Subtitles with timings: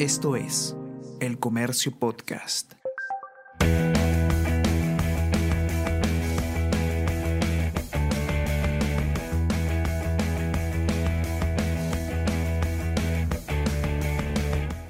[0.00, 0.74] Esto es
[1.20, 2.72] El Comercio Podcast.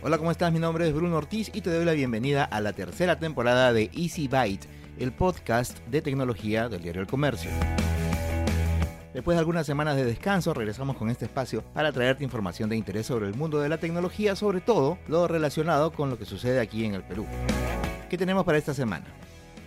[0.01, 0.53] Hola, ¿cómo estás?
[0.53, 3.91] Mi nombre es Bruno Ortiz y te doy la bienvenida a la tercera temporada de
[3.93, 7.51] Easy Byte, el podcast de tecnología del diario El Comercio.
[9.13, 13.07] Después de algunas semanas de descanso, regresamos con este espacio para traerte información de interés
[13.07, 16.85] sobre el mundo de la tecnología, sobre todo lo relacionado con lo que sucede aquí
[16.85, 17.27] en el Perú.
[18.09, 19.07] ¿Qué tenemos para esta semana?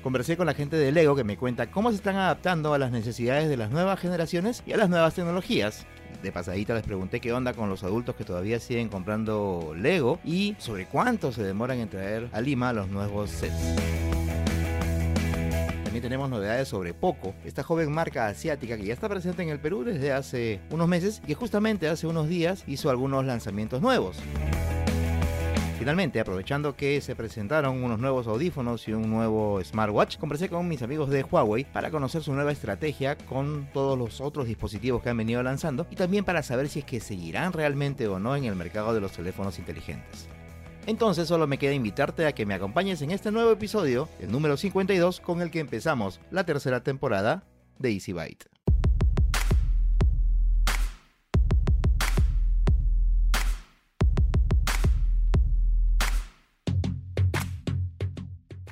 [0.01, 2.91] Conversé con la gente de Lego que me cuenta cómo se están adaptando a las
[2.91, 5.85] necesidades de las nuevas generaciones y a las nuevas tecnologías.
[6.21, 10.55] De pasadita les pregunté qué onda con los adultos que todavía siguen comprando Lego y
[10.57, 14.02] sobre cuánto se demoran en traer a Lima los nuevos sets.
[15.93, 19.59] También tenemos novedades sobre Poco, esta joven marca asiática que ya está presente en el
[19.59, 24.17] Perú desde hace unos meses y que justamente hace unos días hizo algunos lanzamientos nuevos.
[25.77, 30.81] Finalmente, aprovechando que se presentaron unos nuevos audífonos y un nuevo smartwatch, conversé con mis
[30.81, 35.17] amigos de Huawei para conocer su nueva estrategia con todos los otros dispositivos que han
[35.17, 38.55] venido lanzando y también para saber si es que seguirán realmente o no en el
[38.55, 40.27] mercado de los teléfonos inteligentes.
[40.85, 44.57] Entonces solo me queda invitarte a que me acompañes en este nuevo episodio, el número
[44.57, 47.45] 52, con el que empezamos la tercera temporada
[47.79, 48.45] de Easy Byte.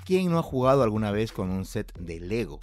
[0.06, 2.59] ¿Quién no ha jugado alguna vez con un set de Lego?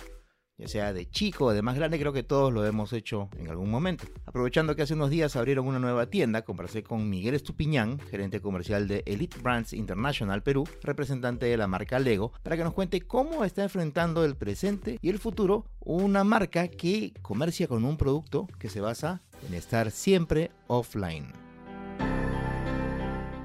[0.59, 3.49] Ya sea de chico o de más grande, creo que todos lo hemos hecho en
[3.49, 4.05] algún momento.
[4.27, 8.89] Aprovechando que hace unos días abrieron una nueva tienda, conversé con Miguel Estupiñán, gerente comercial
[8.89, 13.45] de Elite Brands International Perú, representante de la marca Lego, para que nos cuente cómo
[13.45, 18.69] está enfrentando el presente y el futuro una marca que comercia con un producto que
[18.69, 21.33] se basa en estar siempre offline.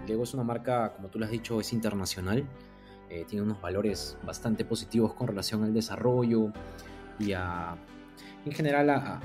[0.07, 2.43] Lego es una marca, como tú lo has dicho, es internacional.
[3.09, 6.51] Eh, tiene unos valores bastante positivos con relación al desarrollo,
[7.23, 9.21] y en general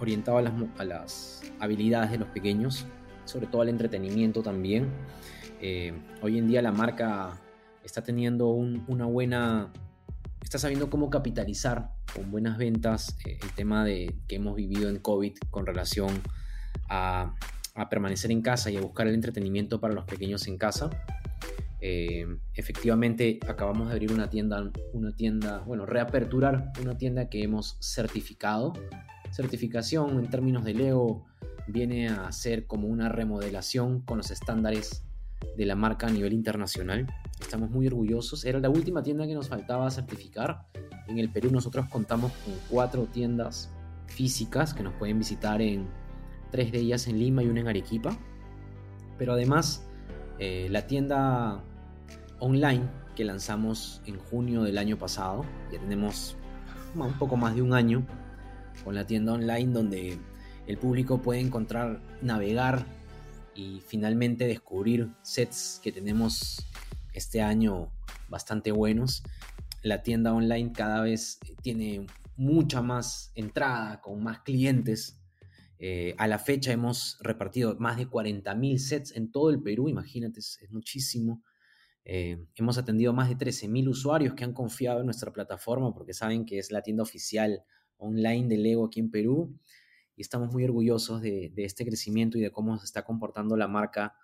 [0.00, 2.86] orientado a las, a las, habilidades de los pequeños,
[3.24, 4.90] sobre todo al entretenimiento también.
[5.60, 7.40] Eh, hoy en día la marca
[7.84, 9.72] está teniendo una buena,
[10.42, 14.98] está sabiendo cómo capitalizar con buenas ventas eh, el tema de que hemos vivido en
[14.98, 16.20] COVID con relación
[16.88, 17.34] a,
[17.74, 20.90] a permanecer en casa y a buscar el entretenimiento para los pequeños en casa.
[21.86, 27.76] Eh, efectivamente, acabamos de abrir una tienda, una tienda, bueno, reaperturar una tienda que hemos
[27.78, 28.72] certificado.
[29.30, 31.26] Certificación en términos de Lego
[31.66, 35.04] viene a ser como una remodelación con los estándares
[35.58, 37.06] de la marca a nivel internacional.
[37.38, 38.46] Estamos muy orgullosos.
[38.46, 40.66] Era la última tienda que nos faltaba certificar.
[41.06, 43.70] En el Perú nosotros contamos con cuatro tiendas
[44.06, 45.86] físicas que nos pueden visitar en
[46.50, 48.16] tres de ellas en Lima y una en Arequipa.
[49.18, 49.86] Pero además
[50.38, 51.62] eh, la tienda
[52.44, 55.46] online que lanzamos en junio del año pasado.
[55.72, 56.36] Ya tenemos
[56.94, 58.06] un poco más de un año
[58.84, 60.18] con la tienda online donde
[60.66, 62.86] el público puede encontrar, navegar
[63.54, 66.66] y finalmente descubrir sets que tenemos
[67.14, 67.88] este año
[68.28, 69.22] bastante buenos.
[69.82, 72.06] La tienda online cada vez tiene
[72.36, 75.18] mucha más entrada, con más clientes.
[75.78, 80.40] Eh, a la fecha hemos repartido más de 40.000 sets en todo el Perú, imagínate,
[80.40, 81.42] es muchísimo.
[82.04, 86.44] Eh, hemos atendido más de 13.000 usuarios que han confiado en nuestra plataforma porque saben
[86.44, 87.64] que es la tienda oficial
[87.96, 89.58] online de Lego aquí en Perú
[90.16, 94.16] y estamos muy orgullosos de, este crecimiento y de cómo se está comportando la marca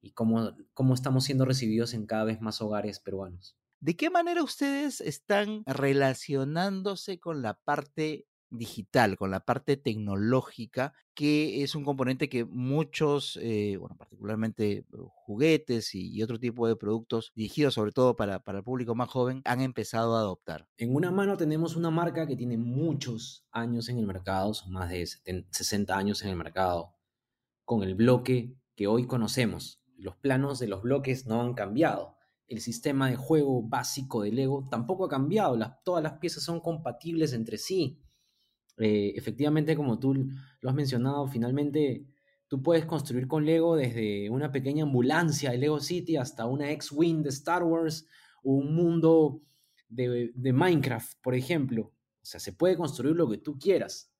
[0.00, 3.56] y cómo, cómo estamos siendo recibidos en cada vez más hogares peruanos.
[3.80, 11.62] ¿De qué manera ustedes están relacionándose con la parte digital, con la parte tecnológica, que
[11.62, 17.32] es un componente que muchos, eh, bueno, particularmente uh, juguetes y, otro tipo de productos
[17.34, 20.68] dirigidos sobre todo para, para el público más joven, han empezado a adoptar.
[20.76, 24.90] En una mano tenemos una marca que tiene muchos años en el mercado, son más
[24.90, 26.94] de 60 años en el mercado,
[27.64, 29.80] con el bloque que hoy conocemos.
[29.96, 32.20] Los planos de los bloques no han cambiado
[32.50, 35.56] el sistema de juego básico de Lego tampoco ha cambiado.
[35.84, 38.02] Todas las piezas son compatibles entre sí.
[38.78, 40.28] Eh, efectivamente, como tú
[40.60, 42.06] lo has mencionado, finalmente
[42.48, 47.22] tú puedes construir con Lego desde una pequeña ambulancia de Lego City hasta una X-Wing
[47.22, 48.06] de Star Wars
[48.42, 49.42] o un mundo
[49.88, 51.92] de, Minecraft, por ejemplo.
[52.22, 54.12] O sea, se puede construir lo que tú quieras.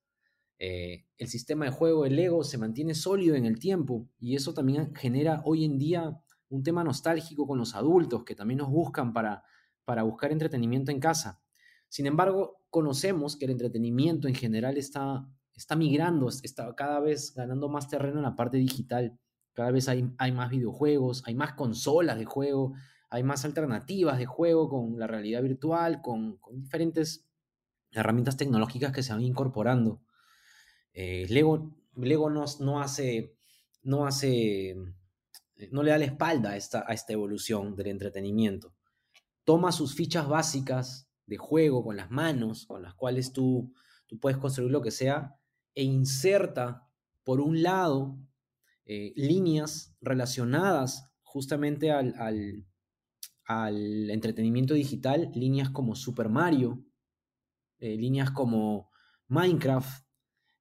[0.59, 4.53] Eh, el sistema de juego de Lego se mantiene sólido en el tiempo y eso
[4.53, 9.11] también genera hoy en día un tema nostálgico con los adultos que también nos buscan
[9.11, 9.43] para,
[9.85, 11.41] para buscar entretenimiento en casa.
[11.89, 17.69] Sin embargo, conocemos que el entretenimiento en general está, está migrando, está cada vez ganando
[17.69, 19.19] más terreno en la parte digital.
[19.53, 22.73] Cada vez hay, hay más videojuegos, hay más consolas de juego,
[23.09, 27.27] hay más alternativas de juego con la realidad virtual, con, diferentes
[27.91, 30.01] herramientas tecnológicas que se van incorporando.
[30.93, 33.35] Eh, Lego, Lego no, no, hace,
[33.83, 34.77] no hace,
[35.71, 38.73] no le da la espalda a esta, a esta evolución del entretenimiento.
[39.43, 43.73] Toma sus fichas básicas de juego con las manos, con las cuales tú,
[44.05, 45.33] tú puedes construir lo que sea,
[45.73, 46.85] e inserta,
[47.23, 48.19] por un lado,
[48.83, 52.13] eh, líneas relacionadas justamente al,
[53.45, 56.83] al, entretenimiento digital, líneas como Super Mario,
[57.79, 58.89] eh, líneas como
[59.29, 60.05] Minecraft,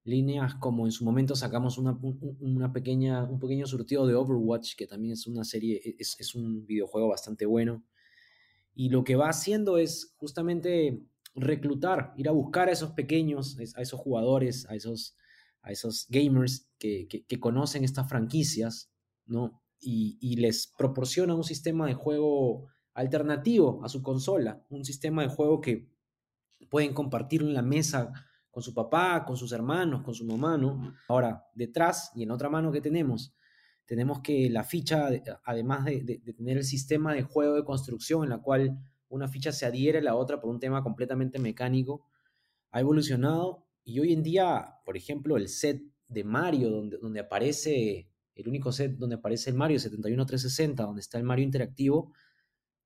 [0.04, 1.98] líneas como en su momento sacamos una,
[2.38, 6.64] una, pequeña, un pequeño surtido de Overwatch, que también es una serie, es, es un
[6.64, 7.84] videojuego bastante bueno.
[8.74, 11.02] Y lo que va haciendo es justamente
[11.34, 15.16] reclutar, ir a buscar a esos pequeños, a esos jugadores, a esos,
[16.08, 18.90] gamers que, conocen estas franquicias,
[19.26, 19.62] ¿no?
[19.80, 25.60] Y, les proporciona un sistema de juego alternativo a su consola, un sistema de juego
[25.60, 25.88] que
[26.68, 28.12] pueden compartir en la mesa
[28.50, 30.94] con su papá, con sus hermanos, con su mamá, ¿no?
[31.08, 33.34] Ahora, detrás y en otra mano que tenemos,
[33.90, 35.08] tenemos que la ficha,
[35.42, 38.78] además de, tener el sistema de juego de construcción en la cual
[39.08, 42.06] una ficha se adhiere a la otra por un tema completamente mecánico,
[42.70, 48.08] ha evolucionado y hoy en día, por ejemplo, el set de Mario, donde, donde aparece,
[48.36, 52.12] el único set donde aparece el Mario 71360, donde está el Mario interactivo,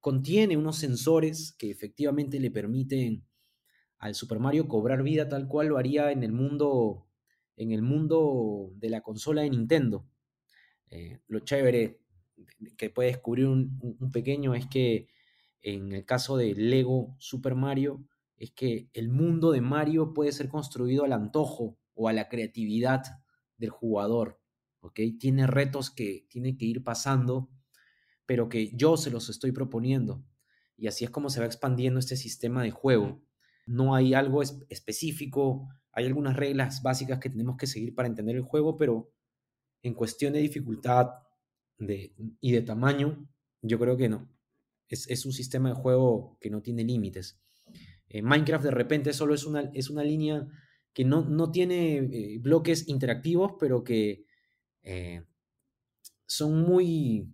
[0.00, 3.26] contiene unos sensores que efectivamente le permiten
[3.98, 7.06] al Super Mario cobrar vida tal cual lo haría en el mundo,
[7.56, 10.06] en el mundo de la consola de Nintendo.
[10.94, 12.00] Eh, lo chévere
[12.76, 15.08] que puede descubrir un pequeño es que
[15.64, 18.06] en el caso de Lego Super Mario,
[18.36, 23.02] es que el mundo de Mario puede ser construido al antojo o a la creatividad
[23.56, 24.40] del jugador.
[24.80, 25.00] ¿ok?
[25.18, 27.50] Tiene retos que tiene que ir pasando,
[28.26, 30.22] pero que yo se los estoy proponiendo.
[30.76, 33.22] Y así es como se va expandiendo este sistema de juego.
[33.66, 38.42] No hay algo específico, hay algunas reglas básicas que tenemos que seguir para entender el
[38.42, 39.13] juego, pero
[39.84, 41.10] en cuestión de dificultad
[41.78, 43.28] y de tamaño,
[43.62, 44.34] yo creo que no
[44.88, 47.40] es, un sistema de juego que no tiene límites.
[48.08, 50.46] Eh, Minecraft de repente solo es una, es una línea
[50.92, 54.26] que no, no tiene eh, bloques interactivos, pero que
[54.82, 55.24] eh,
[56.26, 57.32] son muy,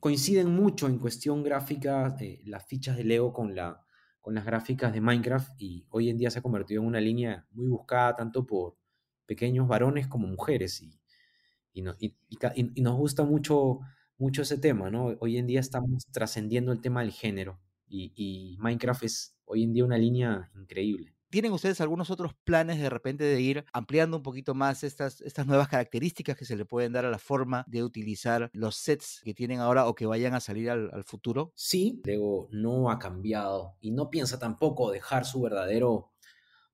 [0.00, 3.84] coinciden mucho en cuestión gráfica las fichas de Lego con, la,
[4.20, 7.46] con las gráficas de Minecraft y hoy en día se ha convertido en una línea
[7.50, 8.76] muy buscada tanto por
[9.26, 10.82] pequeños varones como mujeres
[11.98, 12.14] y,
[12.74, 13.80] y nos gusta mucho
[14.18, 15.16] mucho ese tema, ¿no?
[15.20, 19.84] Hoy en día estamos trascendiendo el tema del género y, Minecraft es hoy en día
[19.84, 21.14] una línea increíble.
[21.30, 25.46] ¿Tienen ustedes algunos otros planes de repente de ir ampliando un poquito más estas, estas
[25.46, 29.34] nuevas características que se le pueden dar a la forma de utilizar los sets que
[29.34, 31.52] tienen ahora o que vayan a salir al, al futuro?
[31.54, 36.12] Sí, Lego no ha cambiado y no piensa tampoco dejar su verdadero,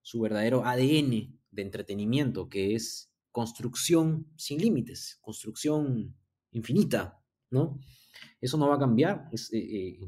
[0.02, 6.14] su verdadero ADN de entretenimiento, que es construcción sin límites, construcción
[6.52, 7.20] infinita,
[7.50, 7.80] ¿no?
[8.40, 9.28] Eso no va a cambiar.
[9.50, 9.98] Eh, eh,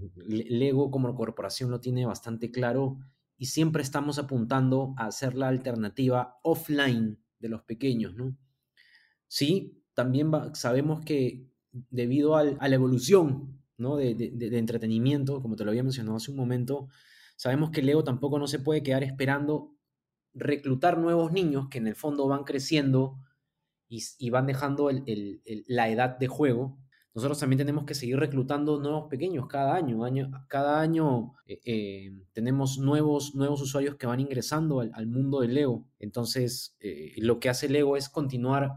[0.49, 2.99] Lego como corporación lo tiene bastante claro
[3.37, 8.39] y siempre estamos apuntando a hacer la alternativa offline de los pequeños, ¿no?
[9.27, 15.83] Sí, también sabemos que debido a la evolución de, de, entretenimiento, como te lo había
[15.83, 16.89] mencionado hace un momento,
[17.35, 19.76] sabemos que Lego tampoco no se puede quedar esperando
[20.37, 23.19] reclutar nuevos niños que en el fondo van creciendo
[23.89, 24.91] y, van dejando
[25.67, 26.79] la edad de juego
[27.17, 30.05] nosotros también tenemos que seguir reclutando nuevos pequeños cada año.
[30.05, 35.55] año cada año eh, eh, tenemos nuevos, nuevos usuarios que van ingresando al, mundo del
[35.55, 35.87] Lego.
[35.99, 38.75] Entonces, eh, lo que hace Lego es continuar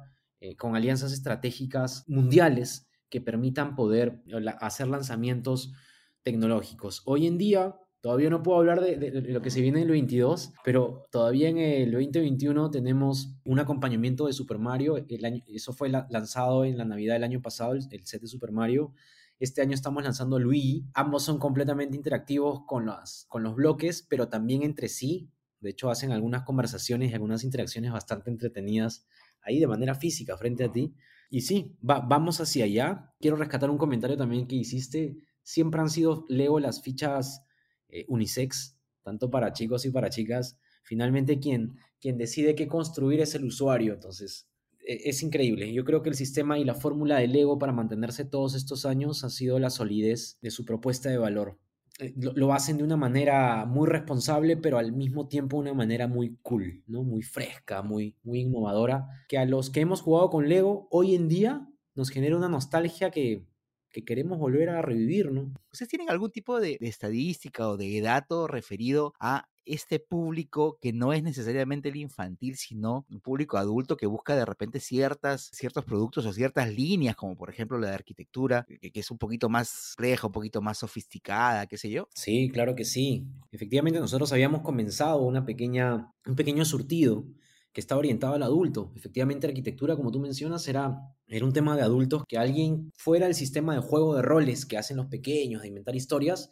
[0.57, 4.21] con alianzas estratégicas mundiales que permitan poder
[4.61, 5.73] hacer lanzamientos
[6.21, 7.01] tecnológicos.
[7.03, 10.53] Hoy en día, Todavía no puedo hablar de, lo que se viene en el 22,
[10.63, 15.03] pero todavía en el 2021 tenemos un acompañamiento de Super Mario.
[15.09, 18.53] El año, eso fue lanzado en la Navidad del año pasado, el, set de Super
[18.53, 18.93] Mario.
[19.37, 20.85] Este año estamos lanzando Luigi.
[20.93, 25.29] Ambos son completamente interactivos con, las, con los bloques, pero también entre sí.
[25.59, 29.05] De hecho, hacen algunas conversaciones y algunas interacciones bastante entretenidas
[29.41, 30.95] ahí de manera física frente a ti.
[31.29, 33.13] Y sí, vamos hacia allá.
[33.19, 35.17] Quiero rescatar un comentario también que hiciste.
[35.43, 37.45] Siempre han sido, leo las fichas
[37.89, 40.57] eh, unisex, tanto para chicos y para chicas.
[40.83, 44.47] Finalmente quien, quien decide qué construir es el usuario, entonces
[44.85, 45.71] e, es increíble.
[45.73, 49.23] Yo creo que el sistema y la fórmula del Lego para mantenerse todos estos años
[49.23, 51.57] ha sido la solidez de su propuesta de valor.
[51.99, 56.37] Eh, lo, hacen de una manera muy responsable, pero al mismo tiempo una manera muy
[56.41, 57.03] cool, ¿no?
[57.03, 61.27] Muy fresca, muy, muy innovadora, que a los que hemos jugado con Lego hoy en
[61.27, 63.45] día nos genera una nostalgia que,
[63.91, 65.51] que queremos volver a revivir, ¿no?
[65.71, 70.93] ¿Ustedes tienen algún tipo de, de estadística o de dato referido a este público que
[70.93, 75.85] no es necesariamente el infantil, sino un público adulto que busca de repente ciertas, ciertos
[75.85, 79.47] productos o ciertas líneas, como por ejemplo la de arquitectura, que, que es un poquito
[79.47, 82.07] más compleja, un poquito más sofisticada, qué sé yo?
[82.15, 83.27] Sí, claro que sí.
[83.51, 87.25] Efectivamente, nosotros habíamos comenzado una pequeña, un pequeño surtido
[87.71, 88.91] que está orientado al adulto.
[88.95, 93.35] Efectivamente, arquitectura, como tú mencionas, era, era un tema de adultos que alguien fuera del
[93.35, 96.49] sistema de juego de roles que hacen los pequeños, de inventar historias,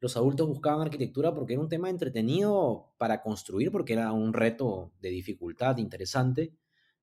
[0.00, 4.92] los adultos buscaban arquitectura porque era un tema entretenido para construir, porque era un reto
[5.00, 6.52] de dificultad interesante,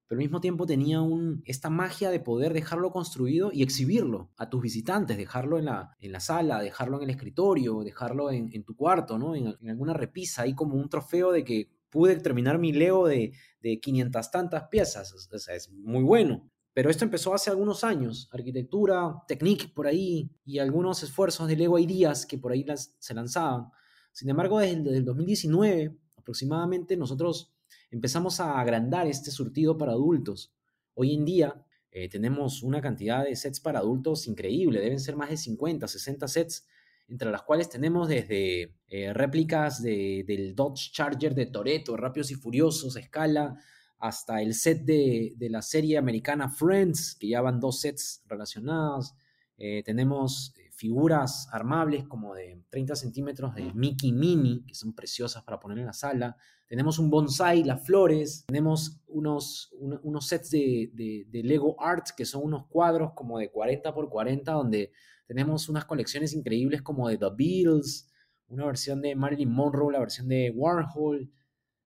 [0.07, 4.49] pero al mismo tiempo tenía un, esta magia de poder dejarlo construido y exhibirlo a
[4.49, 8.63] tus visitantes, dejarlo en la, en la sala, dejarlo en el escritorio, dejarlo en, en
[8.63, 9.35] tu cuarto, ¿no?
[9.35, 13.31] En, en, alguna repisa, ahí como un trofeo de que pude terminar mi Lego de,
[13.61, 15.13] de 500 tantas piezas.
[15.13, 16.51] O sea, es muy bueno.
[16.73, 18.27] Pero esto empezó hace algunos años.
[18.33, 23.13] Arquitectura, Technique por ahí y algunos esfuerzos de Lego Ideas que por ahí las, se
[23.13, 23.69] lanzaban.
[24.11, 27.53] Sin embargo, desde, desde el 2019 aproximadamente nosotros
[27.91, 30.53] empezamos a agrandar este surtido para adultos.
[30.95, 34.81] Hoy en día eh, tenemos una cantidad de sets para adultos increíble.
[34.81, 36.67] Deben ser más de 50, 60 sets
[37.07, 42.35] entre las cuales tenemos desde eh, réplicas de, del Dodge Charger de Toretto, Rápidos y
[42.35, 43.57] Furiosos, escala,
[43.99, 49.15] hasta el set de, de, la serie americana Friends, que ya van dos sets relacionados.
[49.57, 55.59] Eh, tenemos figuras armables como de 30 centímetros de Mickey Mini, que son preciosas para
[55.59, 56.37] poner en la sala.
[56.67, 58.43] Tenemos un bonsai, las flores.
[58.47, 63.39] Tenemos unos, un, unos sets de, de, de, Lego Art, que son unos cuadros como
[63.39, 64.91] de 40 por 40, donde
[65.27, 68.07] tenemos unas colecciones increíbles como de The Beatles,
[68.47, 71.31] una versión de Marilyn Monroe, la versión de Warhol.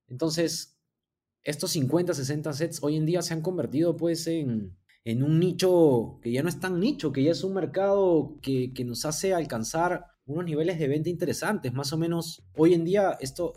[0.07, 0.77] Entonces,
[1.43, 6.19] estos 50, 60 sets hoy en día se han convertido pues en, en un nicho
[6.21, 9.33] que ya no es tan nicho, que ya es un mercado que, que, nos hace
[9.33, 11.73] alcanzar unos niveles de venta interesantes.
[11.73, 13.53] Más o menos, hoy en día esto,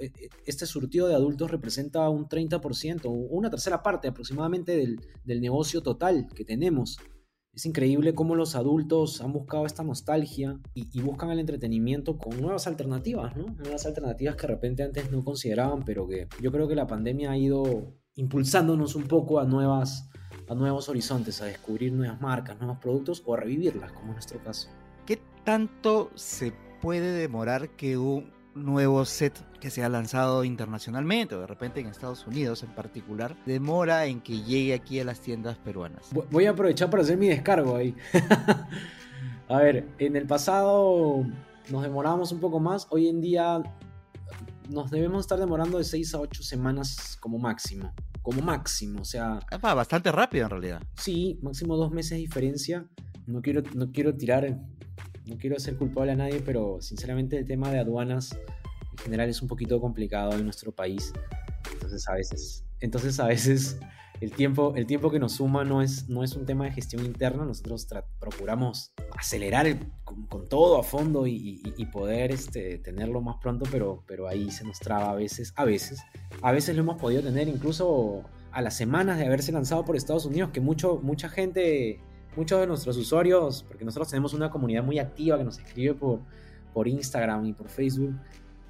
[0.47, 5.83] este surtido de adultos representa un 30%, o una tercera parte aproximadamente del, del negocio
[5.83, 6.99] total que tenemos.
[7.53, 12.67] Es increíble cómo los adultos han buscado esta nostalgia y, buscan el entretenimiento con nuevas
[12.67, 13.47] alternativas, ¿no?
[13.59, 17.31] Nuevas alternativas que de repente antes no consideraban, pero que yo creo que la pandemia
[17.31, 20.09] ha ido impulsándonos un poco a nuevas
[20.49, 24.43] a nuevos horizontes, a descubrir nuevas marcas, nuevos productos o a revivirlas, como en nuestro
[24.43, 24.69] caso.
[25.07, 31.41] ¿Qué tanto se puede demorar que un nuevo set que se ha lanzado internacionalmente o
[31.41, 35.59] de repente en Estados Unidos en particular demora en que llegue aquí a las tiendas
[35.59, 36.09] peruanas?
[36.31, 37.95] Voy a aprovechar para hacer mi descargo ahí.
[39.49, 41.25] a ver, en el pasado
[41.71, 43.63] nos demoramos un poco más, hoy en día
[44.69, 47.93] nos debemos estar demorando de 6 a 8 semanas como máximo
[48.23, 49.41] como máximo, o sea...
[49.61, 50.83] Bastante rápido en realidad.
[50.97, 52.87] Sí, máximo dos meses de diferencia.
[53.27, 54.59] No quiero, no quiero tirar,
[55.27, 58.37] no quiero ser culpable a nadie, pero sinceramente el tema de aduanas
[58.93, 61.13] en general es un poquito complicado en nuestro país.
[61.73, 63.79] Entonces a veces, entonces a veces
[64.23, 67.05] el tiempo, el tiempo que nos suma no es, no es un tema de gestión
[67.05, 67.89] interna, nosotros
[68.21, 73.39] procuramos acelerar el, con, con, todo a fondo y, y, y, poder este, tenerlo más
[73.43, 76.03] pronto, pero, pero ahí se nos traba a veces, a veces.
[76.41, 80.25] A veces lo hemos podido tener incluso a las semanas de haberse lanzado por Estados
[80.25, 82.01] Unidos, que mucho, mucha gente,
[82.37, 86.21] muchos de nuestros usuarios, porque nosotros tenemos una comunidad muy activa que nos escribe por,
[86.73, 88.15] por Instagram y por Facebook,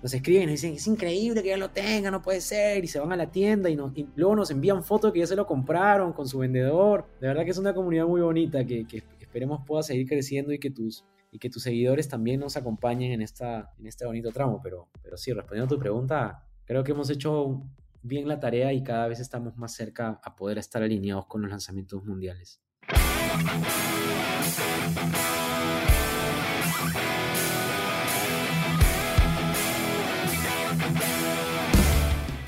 [0.02, 2.88] nos escriben y nos dicen, es increíble que ya lo tenga, no puede ser, y
[2.88, 5.36] se van a la tienda y, nos, y luego nos envían fotos que ya se
[5.36, 7.06] lo compraron con su vendedor.
[7.20, 10.58] De verdad que es una comunidad muy bonita que, que esperemos pueda seguir creciendo y
[10.58, 14.60] que tus, y que tus seguidores también nos acompañen en, esta, en este bonito tramo.
[14.62, 17.62] Pero, pero sí, respondiendo a tu pregunta, creo que hemos hecho
[18.02, 21.50] bien la tarea y cada vez estamos más cerca a poder estar alineados con los
[21.50, 22.60] lanzamientos mundiales.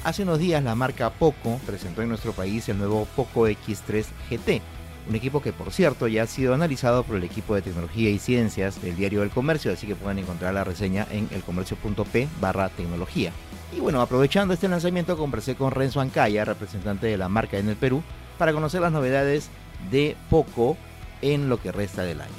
[0.05, 4.61] Hace unos días la marca Poco presentó en nuestro país el nuevo Poco X3 GT,
[5.09, 8.19] un equipo que por cierto ya ha sido analizado por el equipo de tecnología y
[8.19, 13.33] ciencias del diario El Comercio, así que pueden encontrar la reseña en elcomercio.p barra tecnología.
[13.75, 17.77] Y bueno, aprovechando este lanzamiento conversé con Renzo Ancaya, representante de la marca en el
[17.77, 18.03] Perú,
[18.37, 19.49] para conocer las novedades
[19.91, 20.77] de Poco
[21.23, 22.33] en lo que resta del año.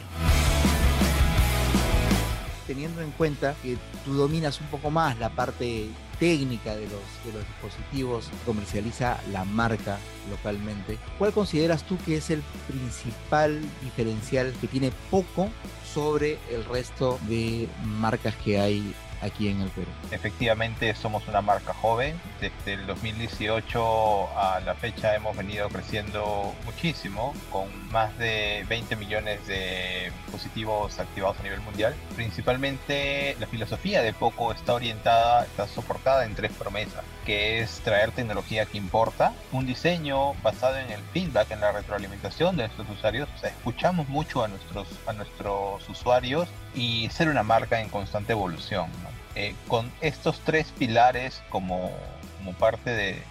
[2.67, 5.87] Teniendo en cuenta que tú dominas un poco más la parte
[6.19, 9.99] técnica de los, de los dispositivos comercializa la marca
[10.29, 15.49] localmente, ¿cuál consideras tú que es el principal diferencial que tiene Poco
[15.93, 18.93] sobre el resto de marcas que hay
[19.25, 19.87] aquí en el Perú.
[20.11, 22.19] Efectivamente somos una marca joven.
[22.39, 29.45] Desde el 2018 a la fecha hemos venido creciendo muchísimo, con más de 20 millones
[29.47, 31.95] de dispositivos activados a nivel mundial.
[32.15, 38.11] Principalmente la filosofía de Poco está orientada, está soportada en tres promesas, que es traer
[38.11, 43.29] tecnología que importa, un diseño basado en el feedback, en la retroalimentación de nuestros usuarios,
[43.35, 48.33] o sea, escuchamos mucho a nuestros, a nuestros usuarios y ser una marca en constante
[48.33, 48.89] evolución.
[49.35, 51.91] Eh, con estos tres pilares como,
[52.37, 53.21] como parte de,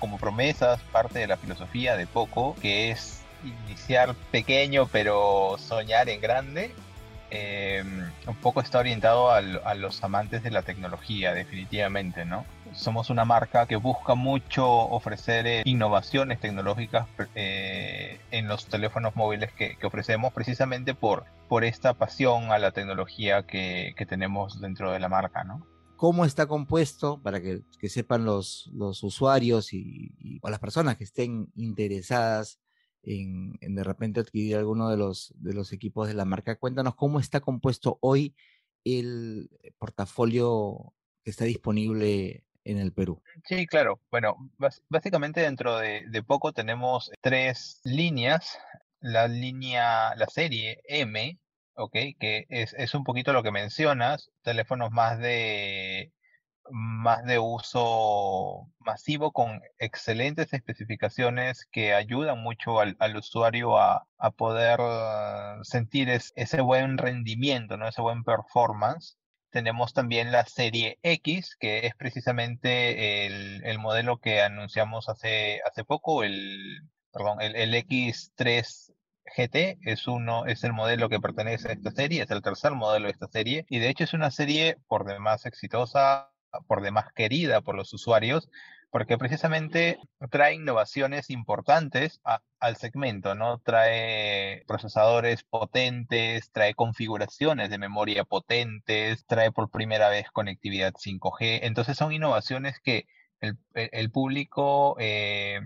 [0.00, 6.20] como promesas, parte de la filosofía de Poco, que es iniciar pequeño pero soñar en
[6.20, 6.74] grande,
[7.30, 7.84] eh,
[8.26, 9.40] un poco está orientado a,
[9.74, 12.44] los amantes de la tecnología, definitivamente, ¿no?
[12.72, 19.52] Somos una marca que busca mucho ofrecer eh, innovaciones tecnológicas eh, en los teléfonos móviles
[19.52, 25.08] que, ofrecemos, precisamente por, por esta pasión a la tecnología que, tenemos dentro de la
[25.08, 25.66] marca, ¿no?
[25.96, 31.52] ¿Cómo está compuesto para que, sepan los, los usuarios y, o las personas que estén
[31.56, 32.60] interesadas
[33.02, 36.56] en, de repente adquirir alguno de los, de los equipos de la marca.
[36.56, 38.34] Cuéntanos cómo está compuesto hoy
[38.84, 43.22] el portafolio que está disponible en el Perú.
[43.44, 44.00] Sí, claro.
[44.10, 44.36] Bueno,
[44.88, 48.58] básicamente dentro de, poco tenemos tres líneas.
[49.00, 51.38] La línea, la serie M,
[51.74, 51.92] ¿ok?
[52.18, 56.12] Que es, un poquito lo que mencionas, teléfonos más de
[56.72, 64.78] más de uso masivo con excelentes especificaciones que ayudan mucho al, usuario a, poder
[65.62, 67.88] sentir ese buen rendimiento, ¿no?
[67.88, 69.16] ese buen performance.
[69.50, 76.22] Tenemos también la serie X, que es precisamente el, modelo que anunciamos hace, hace poco,
[76.22, 78.92] el, perdón, el, el X3
[79.36, 83.06] GT es uno, es el modelo que pertenece a esta serie, es el tercer modelo
[83.06, 86.30] de esta serie, y de hecho es una serie por demás exitosa,
[86.66, 88.48] por demás querida por los usuarios,
[88.90, 89.98] porque precisamente
[90.30, 92.20] trae innovaciones importantes
[92.58, 93.58] al segmento, ¿no?
[93.60, 101.60] Trae procesadores potentes, trae configuraciones de memoria potentes, trae por primera vez conectividad 5G.
[101.62, 103.06] Entonces son innovaciones que
[103.40, 105.60] el, público, eh,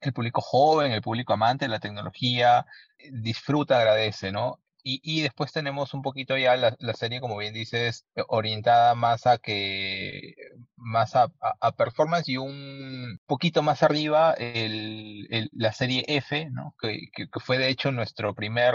[0.00, 2.66] el público joven, el público amante de la tecnología,
[3.10, 4.60] disfruta, agradece, ¿no?
[4.90, 9.36] Y, después tenemos un poquito ya la, serie, como bien dices, eh, orientada más a
[9.36, 10.34] que
[10.76, 11.28] más a,
[11.76, 16.74] performance y un poquito más arriba el, la serie F, ¿no?
[16.80, 17.08] Que,
[17.44, 18.74] fue de hecho nuestro primer,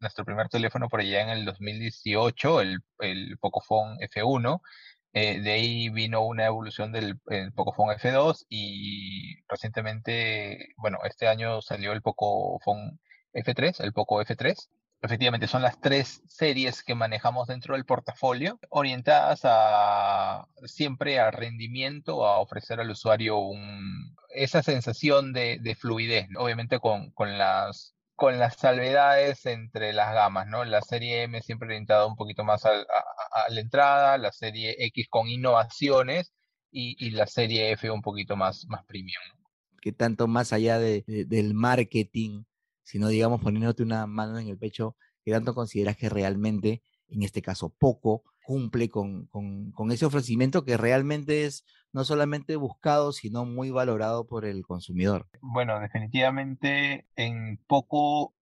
[0.00, 4.60] nuestro primer teléfono por allá en el 2018, el, el Pocophone F1.
[5.12, 7.18] Eh, de ahí vino una evolución del
[7.54, 12.98] Pocophone F2 y recientemente, bueno, este año salió el Pocophone
[13.34, 14.68] F3, el Poco F3,
[15.02, 22.26] efectivamente son las tres series que manejamos dentro del portafolio, orientadas a siempre al rendimiento,
[22.26, 29.46] a ofrecer al usuario un, esa sensación de, fluidez, obviamente con, las con las salvedades
[29.46, 30.64] entre las gamas, ¿no?
[30.64, 32.72] La serie M siempre orientada un poquito más a,
[33.48, 36.32] la entrada, la serie X con innovaciones
[36.70, 39.22] y, la serie F un poquito más, más premium.
[39.80, 42.42] Que tanto más allá del marketing
[42.90, 47.40] sino digamos poniéndote una mano en el pecho, que tanto consideras que realmente, en este
[47.40, 53.70] caso poco, cumple con, con, ese ofrecimiento que realmente es no solamente buscado, sino muy
[53.70, 55.28] valorado por el consumidor.
[55.40, 58.34] Bueno, definitivamente en poco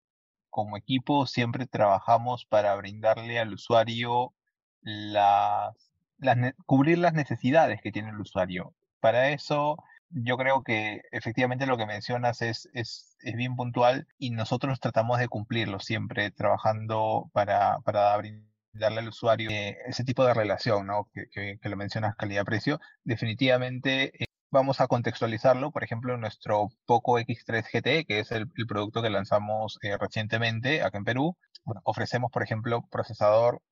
[0.48, 4.32] como equipo siempre trabajamos para brindarle al usuario
[4.80, 5.74] las,
[6.16, 8.74] las, cubrir las necesidades que tiene el usuario.
[9.00, 9.76] Para eso
[10.10, 15.18] yo creo que efectivamente lo que mencionas es, es, es, bien puntual y nosotros tratamos
[15.18, 21.08] de cumplirlo siempre trabajando para, para brindarle al usuario eh, ese tipo de relación, ¿no?
[21.12, 22.80] Que, que, lo mencionas calidad-precio.
[23.04, 28.48] Definitivamente eh, vamos a contextualizarlo, por ejemplo, en nuestro Poco X3 GT, que es el,
[28.66, 31.36] producto que lanzamos eh, recientemente acá en Perú.
[31.84, 33.62] Ofrecemos, por ejemplo, procesador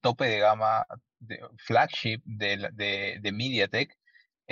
[0.00, 0.86] tope de gama
[1.58, 3.99] flagship de, de, de MediaTek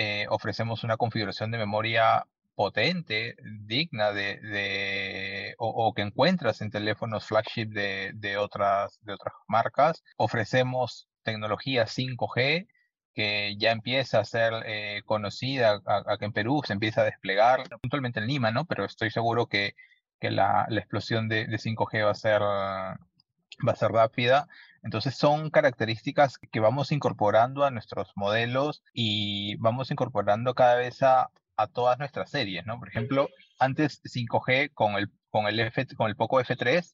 [0.01, 7.67] eh, ofrecemos una configuración de memoria potente, digna de, o, que encuentras en teléfonos flagship
[7.67, 10.01] de, otras, de otras marcas.
[10.15, 12.67] Ofrecemos tecnología 5G
[13.13, 18.21] que ya empieza a ser eh, conocida acá en Perú, se empieza a desplegar, puntualmente
[18.21, 18.63] en Lima, ¿no?
[18.63, 19.75] Pero estoy seguro que,
[20.21, 24.47] la, explosión de, 5G va a ser, va a ser rápida
[24.83, 31.29] entonces son características que vamos incorporando a nuestros modelos y vamos incorporando cada vez a,
[31.73, 32.79] todas nuestras series, ¿no?
[32.79, 33.27] Por ejemplo,
[33.59, 36.93] antes 5G con el, con el, F, con el Poco F3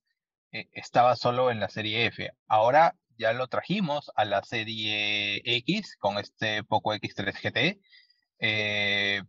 [0.52, 2.32] eh, estaba solo en la serie F.
[2.48, 7.80] Ahora ya lo trajimos a la serie X con este Poco X3 GT.
[8.40, 9.22] Eh,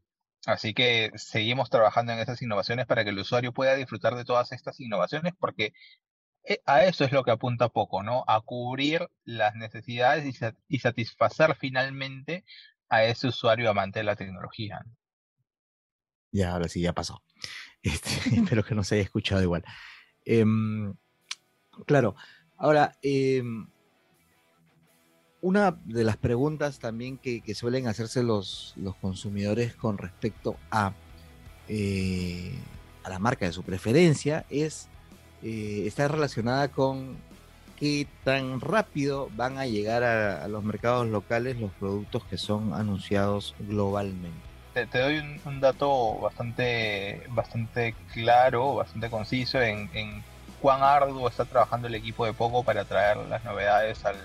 [0.46, 4.52] así que seguimos trabajando en esas innovaciones para que el usuario pueda disfrutar de todas
[4.52, 5.72] estas innovaciones porque
[6.64, 8.24] a eso es lo que apunta poco, ¿no?
[8.26, 10.24] A cubrir las necesidades
[10.68, 12.44] y, satisfacer finalmente
[12.88, 14.84] a ese usuario amante de la tecnología.
[16.30, 17.22] Ya, ahora sí, ya pasó.
[17.82, 19.62] Este, espero que no se haya escuchado igual.
[20.24, 20.92] Em,
[21.86, 22.16] claro,
[22.56, 23.68] ahora, em,
[25.40, 30.94] una de las preguntas también que, suelen hacerse los, los, consumidores con respecto a,
[31.68, 32.58] eh,
[33.04, 34.88] a la marca de su preferencia es,
[35.42, 37.16] eh, está relacionada con
[37.78, 43.54] qué tan rápido van a llegar a, los mercados locales los productos que son anunciados
[43.60, 44.38] globalmente.
[44.72, 49.88] Te, doy un, dato bastante, bastante claro, bastante conciso en,
[50.60, 54.16] cuán arduo está trabajando el equipo de Poco para traer las novedades al,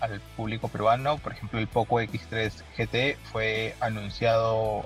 [0.00, 1.18] al público peruano.
[1.18, 4.84] Por ejemplo, el Poco X3 GT fue anunciado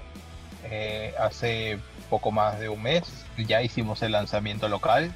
[0.65, 1.79] eh, hace
[2.11, 3.25] poco más de un mes.
[3.39, 5.13] Ya hicimos el lanzamiento local.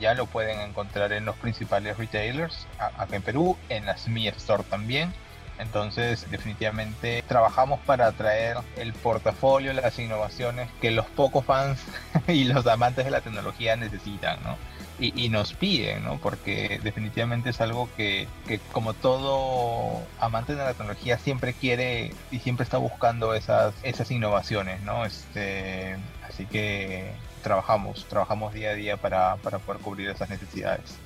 [0.00, 4.62] Ya lo pueden encontrar en los principales retailers acá en Perú, en la SMI Store
[4.64, 5.12] también.
[5.58, 11.80] Entonces, definitivamente trabajamos para traer el portafolio, las innovaciones que los pocos fans
[12.28, 14.56] y los amantes de la tecnología necesitan, ¿no?
[15.00, 16.18] y, nos piden, ¿no?
[16.18, 22.40] Porque definitivamente es algo que, que, como todo amante de la tecnología siempre quiere y
[22.40, 25.04] siempre está buscando esas, esas innovaciones, ¿no?
[25.04, 25.96] Este,
[26.28, 27.12] así que
[27.48, 30.98] trabajamos, trabajamos día a día para, para poder cubrir esas necesidades.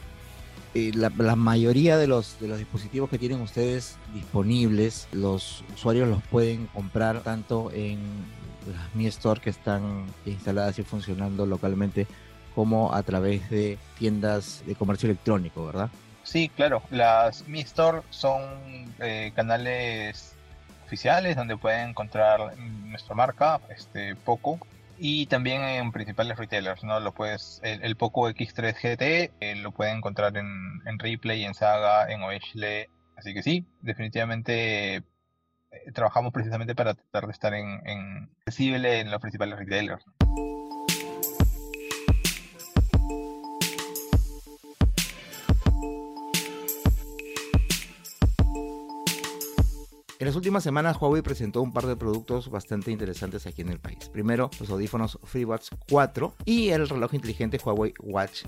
[0.75, 6.21] La, la, mayoría de los, de los dispositivos que tienen ustedes disponibles, los usuarios los
[6.25, 8.01] pueden comprar tanto en
[8.67, 12.09] las Mi Store que están instaladas y funcionando localmente
[12.57, 15.91] como a través de tiendas de comercio electrónico, ¿verdad?
[16.25, 16.83] Sí, claro.
[16.91, 18.43] Las Mi Store son
[18.99, 20.35] eh, canales
[20.87, 24.59] oficiales donde pueden encontrar nuestra marca, este Poco,
[25.05, 27.01] y también en principales retailers, ¿no?
[27.01, 30.47] Lo puedes, el, Poco X3 GT eh, lo pueden encontrar en,
[30.87, 35.03] en Replay, en Saga, en Oeshle, así que sí, definitivamente eh,
[35.93, 40.05] trabajamos precisamente para tratar de estar en, en accesible en los principales retailers.
[50.23, 53.81] En las últimas semanas Huawei presentó un par de productos bastante interesantes aquí en el
[53.81, 54.09] país.
[54.09, 58.45] Primero, los audífonos FreeBuds 4 y el reloj inteligente Huawei Watch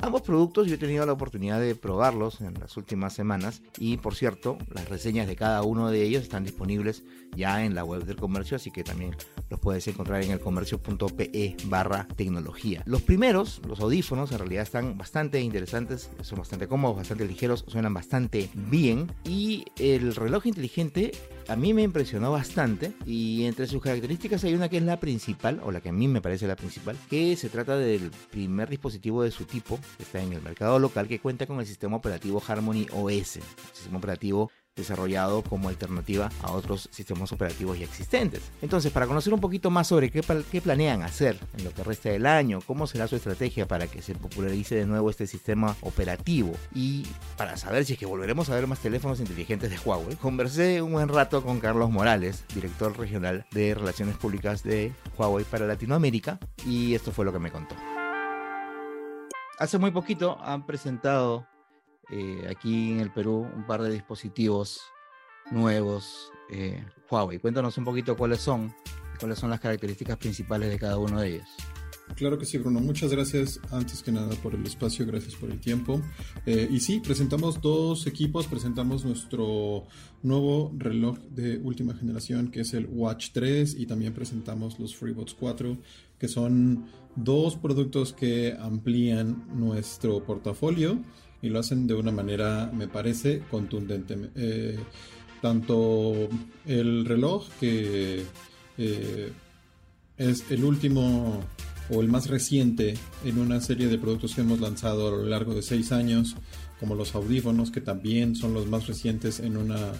[0.00, 4.16] Ambos productos yo he tenido la oportunidad de probarlos en las últimas semanas y por
[4.16, 7.04] cierto, las reseñas de cada uno de ellos están disponibles
[7.36, 9.16] ya en la web del comercio, así que también
[9.50, 12.82] los puedes encontrar en el comercio.pe barra tecnología.
[12.86, 17.94] Los primeros, los audífonos, en realidad están bastante interesantes, son bastante cómodos, bastante ligeros, suenan
[17.94, 21.12] bastante bien y el reloj inteligente
[21.48, 25.60] a mí me impresionó bastante y entre sus características hay una que es la principal,
[25.64, 29.22] o la que a mí me parece la principal, que se trata del primer dispositivo
[29.22, 32.42] de su tipo que está en el mercado local que cuenta con el sistema operativo
[32.46, 33.38] Harmony OS,
[33.72, 38.40] sistema operativo desarrollado como alternativa a otros sistemas operativos ya existentes.
[38.62, 40.22] Entonces, para conocer un poquito más sobre qué,
[40.62, 44.14] planean hacer en lo que resta del año, cómo será su estrategia para que se
[44.14, 47.06] popularice de nuevo este sistema operativo y
[47.36, 50.92] para saber si es que volveremos a ver más teléfonos inteligentes de Huawei, conversé un
[50.92, 56.94] buen rato con Carlos Morales, director regional de Relaciones Públicas de Huawei para Latinoamérica, y
[56.94, 57.74] esto fue lo que me contó.
[59.58, 61.46] Hace muy poquito han presentado
[62.10, 64.82] eh, aquí en el Perú un par de dispositivos
[65.50, 67.38] nuevos eh, Huawei.
[67.38, 68.74] Cuéntanos un poquito cuáles son,
[69.18, 71.48] cuáles son las características principales de cada uno de ellos.
[72.16, 72.80] Claro que sí, Bruno.
[72.80, 76.00] Muchas gracias antes que nada por el espacio, gracias por el tiempo.
[76.44, 79.86] Eh, y sí, presentamos dos equipos, presentamos nuestro
[80.22, 85.34] nuevo reloj de última generación que es el Watch 3 y también presentamos los FreeBots
[85.34, 85.78] 4,
[86.18, 86.86] que son
[87.16, 91.00] dos productos que amplían nuestro portafolio
[91.42, 94.16] y lo hacen de una manera, me parece, contundente.
[94.36, 94.78] Eh,
[95.42, 96.28] tanto
[96.64, 98.22] el reloj, que
[98.78, 99.32] eh,
[100.16, 101.44] es el último
[101.90, 105.52] o el más reciente en una serie de productos que hemos lanzado a lo largo
[105.52, 106.36] de seis años,
[106.78, 109.92] como los audífonos, que también son los más recientes en, una,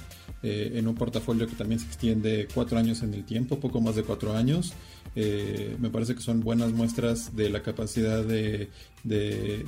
[0.42, 3.96] eh, en un portafolio que también se extiende cuatro años en el tiempo, poco más
[3.96, 4.74] de cuatro años.
[5.14, 8.70] Eh, me parece que son buenas muestras de la capacidad de,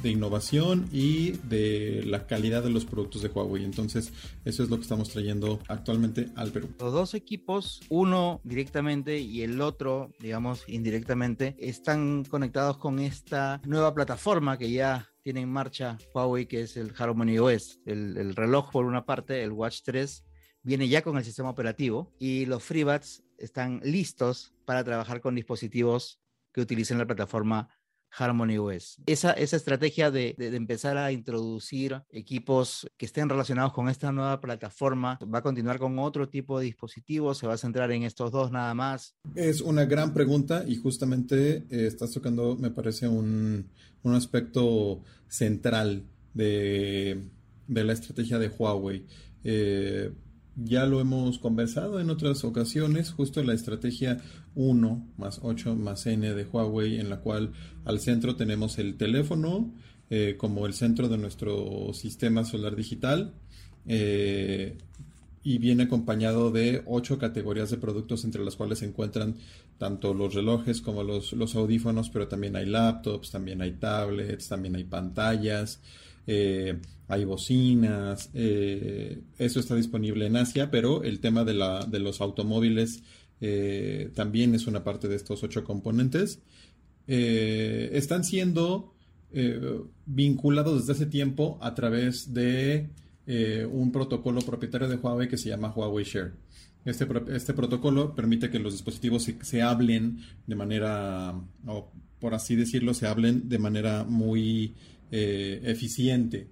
[0.05, 3.65] innovación y de la calidad de los productos de Huawei.
[3.65, 4.13] Entonces,
[4.45, 6.71] eso es lo que estamos trayendo actualmente al Perú.
[6.79, 13.95] Los dos equipos, uno directamente y el otro, digamos, indirectamente, están conectados con esta nueva
[13.95, 17.81] plataforma que ya tiene en marcha Huawei, que es el Harmony OS.
[17.87, 20.25] El, el reloj por una parte, el Watch 3,
[20.65, 26.19] viene ya con el sistema operativo y los FreeBuds están listos para trabajar con dispositivos
[26.53, 27.69] que utilicen la plataforma
[28.17, 29.01] Harmony OS.
[29.07, 34.13] Esa, esa estrategia de, de, de, empezar a introducir equipos que estén relacionados con esta
[34.13, 38.05] nueva plataforma va a continuar con otro tipo de dispositivos, se va a centrar en
[38.05, 39.17] estos dos nada más.
[39.35, 43.69] Es una gran pregunta y justamente eh, estás tocando, me parece, un,
[44.03, 47.21] un aspecto central de,
[47.67, 49.05] de, la estrategia de Huawei.
[49.43, 50.13] Eh,
[50.57, 54.19] ya lo hemos conversado en otras ocasiones, justo la estrategia
[54.55, 57.53] 1 más 8 más N de Huawei, en la cual
[57.85, 59.73] al centro tenemos el teléfono
[60.11, 63.33] eh, como el centro de nuestro sistema solar digital.
[63.87, 64.79] Eh,
[65.47, 69.37] y viene acompañado de ocho categorías de productos entre las cuales se encuentran
[69.77, 74.75] tanto los relojes como los, los audífonos, pero también hay laptops, también hay tablets, también
[74.75, 75.81] hay pantallas,
[76.27, 81.99] eh, hay bocinas, eh, eso está disponible en Asia, pero el tema de, la, de
[81.99, 83.03] los automóviles
[83.41, 86.41] eh, también es una parte de estos ocho componentes.
[87.07, 88.95] Están siendo
[90.07, 92.89] vinculados desde hace tiempo a través de
[93.71, 96.33] un protocolo propietario de Huawei que se llama Huawei Share.
[96.87, 101.35] Este, este protocolo permite que los dispositivos se hablen de manera,
[101.67, 104.75] o por así decirlo, se hablen de manera muy
[105.11, 106.49] eh, eficiente.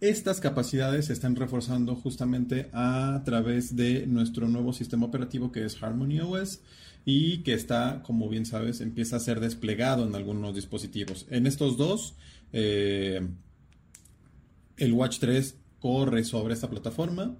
[0.00, 5.82] Estas capacidades se están reforzando justamente a través de nuestro nuevo sistema operativo que es
[5.82, 6.60] Harmony OS
[7.04, 11.26] y que está, como bien sabes, empieza a ser desplegado en algunos dispositivos.
[11.30, 12.14] En estos dos,
[12.52, 13.26] eh,
[14.76, 17.36] el Watch 3 corre sobre esta plataforma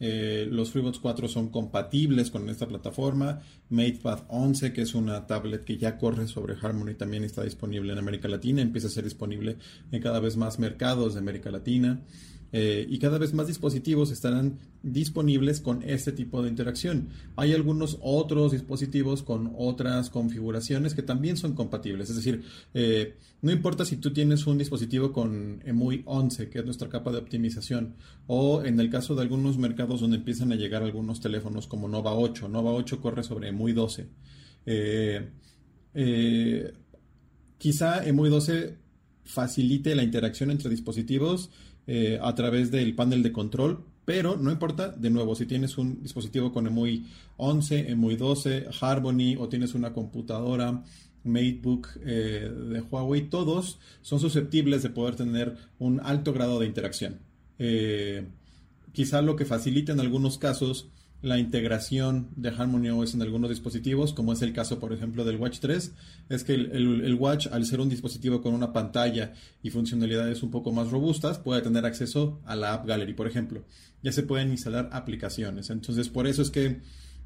[0.00, 3.40] eh, los FreeBuds 4 son compatibles con esta plataforma.
[3.70, 7.98] MatePad 11, que es una tablet que ya corre sobre Harmony, también está disponible en
[7.98, 8.62] América Latina.
[8.62, 9.56] Empieza a ser disponible
[9.90, 12.00] en cada vez más mercados de América Latina.
[12.52, 17.08] Eh, y cada vez más dispositivos estarán disponibles con este tipo de interacción.
[17.36, 22.08] Hay algunos otros dispositivos con otras configuraciones que también son compatibles.
[22.10, 22.42] Es decir,
[22.74, 27.12] eh, no importa si tú tienes un dispositivo con EMUI 11, que es nuestra capa
[27.12, 27.94] de optimización,
[28.26, 32.14] o en el caso de algunos mercados donde empiezan a llegar algunos teléfonos como Nova
[32.14, 32.48] 8.
[32.48, 34.06] Nova 8 corre sobre EMUI 12.
[34.64, 35.28] Eh,
[37.58, 38.76] quizá EMUI 12
[39.24, 41.50] facilite la interacción entre dispositivos
[41.90, 46.02] eh, a través del panel de control, pero no importa, de nuevo, si tienes un
[46.02, 47.06] dispositivo con EMUI
[47.38, 50.84] 11, EMUI 12, Harmony o tienes una computadora
[51.24, 57.20] MateBook eh, de Huawei, todos son susceptibles de poder tener un alto grado de interacción.
[57.58, 58.26] Eh,
[58.92, 60.88] quizá lo que facilita en algunos casos
[61.20, 65.36] la integración de Harmony OS en algunos dispositivos, como es el caso, por ejemplo, del
[65.36, 65.92] Watch 3,
[66.28, 70.70] es que el, Watch, al ser un dispositivo con una pantalla y funcionalidades un poco
[70.70, 73.64] más robustas, puede tener acceso a la App Gallery, por ejemplo.
[74.02, 75.70] Ya se pueden instalar aplicaciones.
[75.70, 76.82] Entonces, por eso es que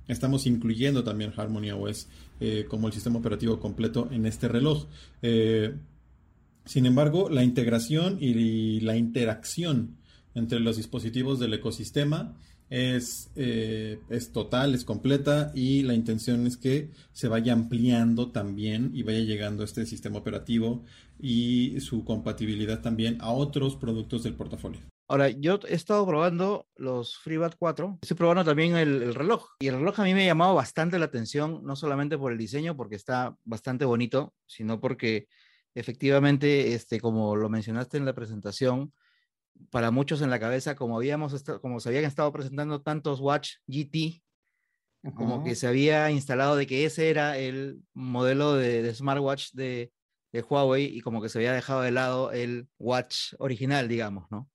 [0.09, 2.09] estamos incluyendo también Harmony OS
[2.41, 4.87] eh, como el sistema operativo completo en este reloj.
[5.21, 5.75] Eh,
[6.65, 9.97] sin embargo, la integración y la interacción
[10.35, 12.35] entre los dispositivos del ecosistema
[12.73, 18.91] es, eh, es total, es completa y la intención es que se vaya ampliando también
[18.95, 20.83] y vaya llegando este sistema operativo
[21.21, 24.81] y su compatibilidad también a otros productos del portafolio.
[25.07, 29.67] Ahora, yo he estado probando los FreeBuds 4, estoy probando también el, el, reloj y
[29.67, 32.75] el reloj a mí me ha llamado bastante la atención, no solamente por el diseño,
[32.75, 35.27] porque está bastante bonito, sino porque
[35.75, 38.95] efectivamente, este, como lo mencionaste en la presentación,
[39.71, 43.57] para muchos en la cabeza, como habíamos estado, como se habían estado presentando tantos Watch
[43.67, 44.23] GT,
[45.03, 45.15] uh -huh.
[45.15, 49.93] como que se había instalado de que ese era el modelo de, de smartwatch de,
[50.33, 54.49] de, Huawei y como que se había dejado de lado el Watch original, digamos, ¿no?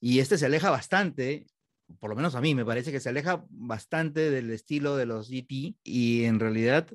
[0.00, 1.46] Y este se aleja bastante,
[1.98, 5.28] por lo menos a mí me parece que se aleja bastante del estilo de los
[5.28, 6.88] GT y en realidad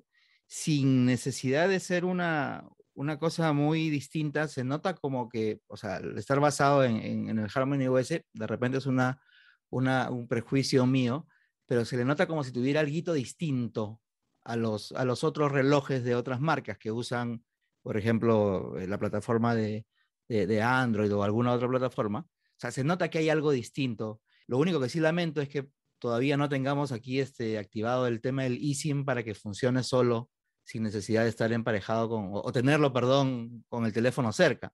[0.48, 2.64] sin necesidad de ser una,
[2.96, 7.30] una cosa muy distinta, se nota como que, o sea, al estar basado en, en,
[7.30, 9.22] en el Harmony OS, de repente es una,
[9.70, 11.28] una, un prejuicio mío,
[11.66, 14.00] pero se le nota como si tuviera algo distinto
[14.44, 17.44] a los, a los otros relojes de otras marcas que usan,
[17.82, 19.86] por ejemplo, eh, la plataforma de,
[20.28, 22.20] de, Android o alguna otra plataforma.
[22.20, 24.22] O sea, se nota que hay algo distinto.
[24.48, 28.44] Lo único que sí lamento es que todavía no tengamos aquí este, activado el tema
[28.44, 30.30] del eSIM para que funcione solo
[30.64, 34.74] sin necesidad de estar emparejado con, o, tenerlo, perdón, con el teléfono cerca.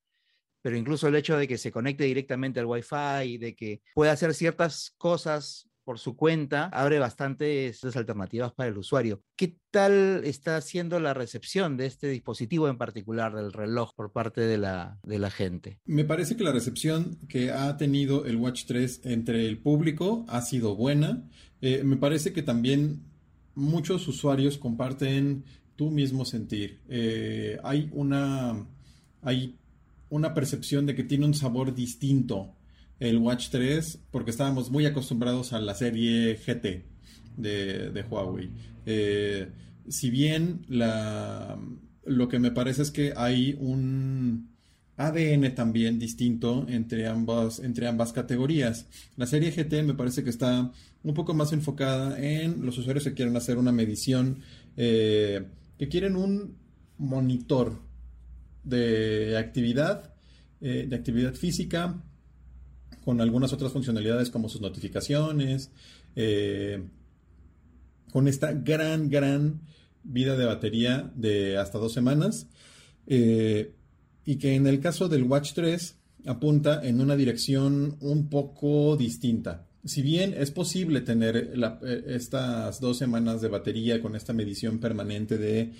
[0.61, 4.33] Pero incluso el hecho de que se conecte directamente al Wi-Fi, de que pueda hacer
[4.33, 9.23] ciertas cosas, por su cuenta, abre bastantes alternativas para el usuario.
[9.35, 14.41] ¿Qué tal está siendo la recepción de este dispositivo en particular, del reloj, por parte
[14.41, 14.99] de la,
[15.31, 15.79] gente?
[15.85, 20.41] Me parece que la recepción que ha tenido el Watch 3 entre el público ha
[20.41, 21.27] sido buena.
[21.59, 23.09] Eh, me parece que también
[23.55, 25.43] muchos usuarios comparten
[25.79, 26.81] tu mismo sentir.
[26.89, 28.67] Eh, hay una
[29.21, 29.55] hay
[30.09, 32.53] una percepción de que tiene un sabor distinto
[32.99, 36.83] el Watch 3 porque estábamos muy acostumbrados a la serie GT
[37.37, 38.49] de, Huawei.
[38.85, 39.47] Eh,
[39.87, 41.57] si bien la,
[42.03, 44.49] lo que me parece es que hay un
[44.97, 48.85] ADN también distinto entre ambas, entre ambas categorías.
[49.15, 53.13] La serie GT me parece que está un poco más enfocada en los usuarios que
[53.13, 54.39] quieren hacer una medición,
[54.75, 55.45] eh,
[55.79, 56.57] que quieren un
[56.97, 57.81] monitor
[58.65, 60.13] de actividad,
[60.59, 62.03] eh, de actividad física,
[63.05, 65.71] con algunas otras funcionalidades como sus notificaciones,
[66.17, 66.83] eh,
[68.11, 69.61] con esta gran, gran
[70.03, 72.47] vida de batería de hasta dos semanas,
[73.07, 73.73] eh,
[74.25, 79.68] y que en el caso del Watch 3 apunta en una dirección un poco distinta.
[79.89, 81.51] Si bien es posible tener
[82.05, 85.71] estas dos semanas de batería con esta medición permanente de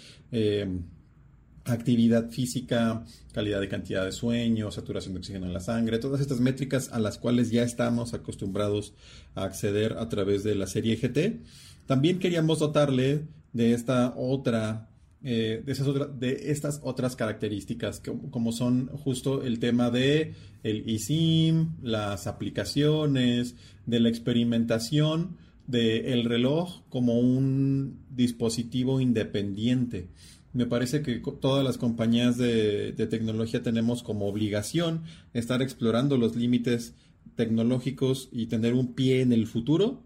[1.63, 6.39] actividad física, calidad de cantidad de sueño, saturación de oxígeno en la sangre, todas estas
[6.39, 8.95] métricas a las cuales ya estamos acostumbrados
[9.35, 11.43] a acceder a través de la serie GT.
[11.85, 14.88] También queríamos dotarle de esta otra
[15.21, 15.87] eh, de, esas
[16.19, 18.01] de, estas otras características,
[18.31, 23.55] como son justo el tema de el eSIM, las aplicaciones,
[23.85, 30.09] de la experimentación del reloj como un dispositivo independiente.
[30.51, 35.03] Me parece que todas las compañías de, tecnología tenemos como obligación
[35.33, 36.95] estar explorando los límites
[37.35, 40.01] tecnológicos y tener un pie en el futuro.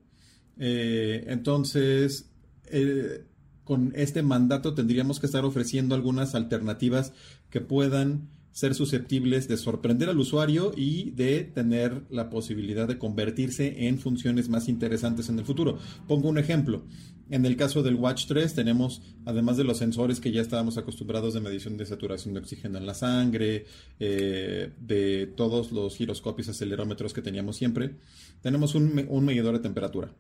[0.58, 2.30] Eh, entonces,
[2.66, 3.24] eh,
[3.64, 7.14] con este mandato tendríamos que estar ofreciendo algunas alternativas
[7.50, 13.88] que puedan ser susceptibles de sorprender al usuario y de tener la posibilidad de convertirse
[13.88, 15.80] en funciones más interesantes en el futuro.
[16.08, 16.84] Pongo un ejemplo.
[17.30, 21.34] En el caso del Watch 3 tenemos, además de los sensores que ya estábamos acostumbrados
[21.34, 23.66] de medición de saturación de oxígeno en la sangre,
[24.00, 27.96] eh, de todos los giroscopios acelerómetros que teníamos siempre,
[28.42, 28.94] tenemos un,
[29.26, 30.14] medidor de temperatura.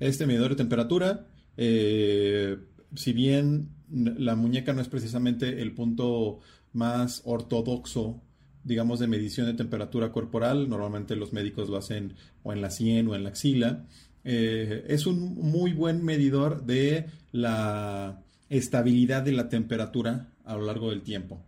[0.00, 1.26] Este medidor de temperatura,
[1.58, 2.56] eh,
[2.94, 6.40] si bien la muñeca no es precisamente el punto
[6.72, 8.22] más ortodoxo,
[8.64, 10.68] digamos, de medición de temperatura corporal.
[10.68, 13.86] Normalmente los médicos lo hacen o en la sien o en la axila.
[14.24, 20.90] Eh, es un muy buen medidor de la estabilidad de la temperatura a lo largo
[20.90, 21.42] del tiempo.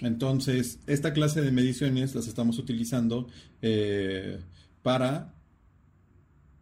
[0.00, 3.28] Entonces, esta clase de mediciones las estamos utilizando
[3.62, 4.40] eh,
[4.82, 5.33] para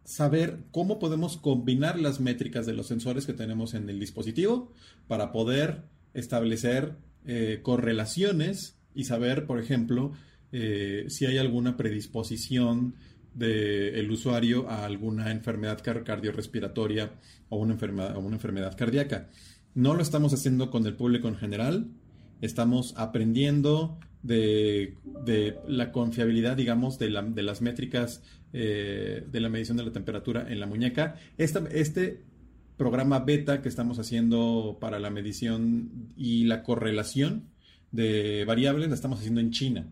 [0.03, 4.73] saber cómo podemos combinar las métricas de los sensores que tenemos en el dispositivo
[5.07, 10.13] para poder establecer eh, correlaciones y saber, por ejemplo,
[10.51, 12.95] eh, si hay alguna predisposición
[13.33, 17.13] del usuario a alguna enfermedad cardiorrespiratoria
[17.49, 19.29] o una enfermedad, o una enfermedad cardíaca.
[19.73, 21.87] No lo estamos haciendo con el público en general,
[22.41, 24.95] estamos aprendiendo de,
[25.67, 30.65] la confiabilidad, digamos, de, las métricas eh, de la medición de la temperatura en la
[30.65, 31.15] muñeca.
[31.37, 32.23] este
[32.77, 37.49] programa beta que estamos haciendo para la medición y la correlación
[37.91, 39.87] de variables la estamos haciendo en China.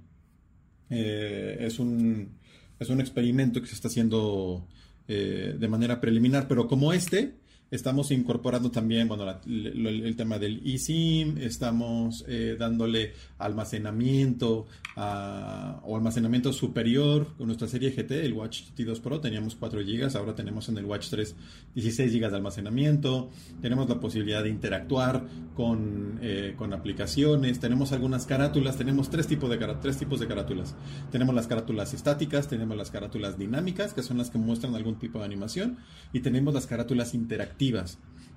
[0.90, 2.38] Eh, es, un,
[2.80, 4.68] es un experimento que se está haciendo
[5.08, 7.36] eh, de manera preliminar, pero como este,
[7.72, 17.34] Estamos incorporando también, bueno, el, tema del eSIM, estamos eh, dándole almacenamiento o almacenamiento superior
[17.38, 20.84] con nuestra serie GT, el Watch T2 Pro, teníamos 4 GB, ahora tenemos en el
[20.84, 21.34] Watch 3
[21.74, 23.30] 16 GB de almacenamiento,
[23.62, 29.50] tenemos la posibilidad de interactuar con, eh, con aplicaciones, tenemos algunas carátulas, tenemos tres tipos,
[29.50, 30.76] de, tres tipos de carátulas.
[31.10, 35.20] Tenemos las carátulas estáticas, tenemos las carátulas dinámicas, que son las que muestran algún tipo
[35.20, 35.78] de animación,
[36.12, 37.61] y tenemos las carátulas interactivas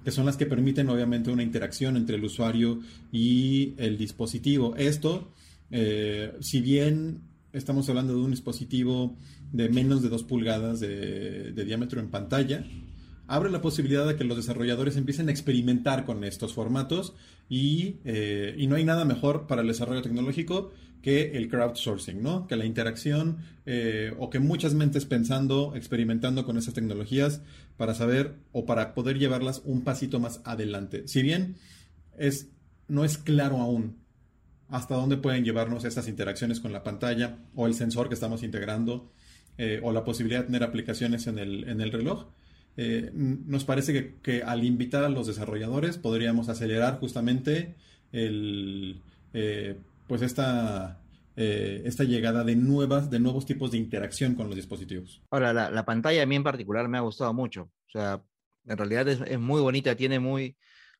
[0.05, 4.75] que son las que permiten obviamente una interacción entre el usuario y el dispositivo.
[4.77, 5.33] Esto,
[5.71, 9.17] eh, si bien estamos hablando de un dispositivo
[9.53, 12.67] de menos de 2 pulgadas de, diámetro en pantalla,
[13.27, 17.15] abre la posibilidad de que los desarrolladores empiecen a experimentar con estos formatos
[17.49, 20.73] y, eh, y no hay nada mejor para el desarrollo tecnológico
[21.05, 22.47] que el crowdsourcing, ¿no?
[22.47, 23.37] Que la interacción
[23.67, 27.43] eh, o que muchas mentes pensando, experimentando con esas tecnologías
[27.77, 31.07] para saber o para poder llevarlas un pasito más adelante.
[31.07, 31.57] Si bien
[32.17, 32.49] es,
[32.89, 33.99] no es claro aún
[34.71, 39.13] hasta dónde pueden llevarnos estas interacciones con la pantalla o el sensor que estamos integrando
[39.59, 42.29] eh, o la posibilidad de tener aplicaciones en el, en el reloj.
[42.77, 47.77] Eh, nos parece que, que, al invitar a los desarrolladores podríamos acelerar justamente
[48.11, 49.01] el,
[49.33, 49.77] eh,
[50.09, 51.01] pues esta,
[51.37, 55.23] esta llegada de, nuevas, de nuevos tipos de interacción con los dispositivos.
[55.31, 57.71] Ahora, la, la, pantalla a mí en particular me ha gustado mucho.
[57.89, 58.23] O sea,
[58.67, 60.57] en realidad es, es muy bonita, tiene muy,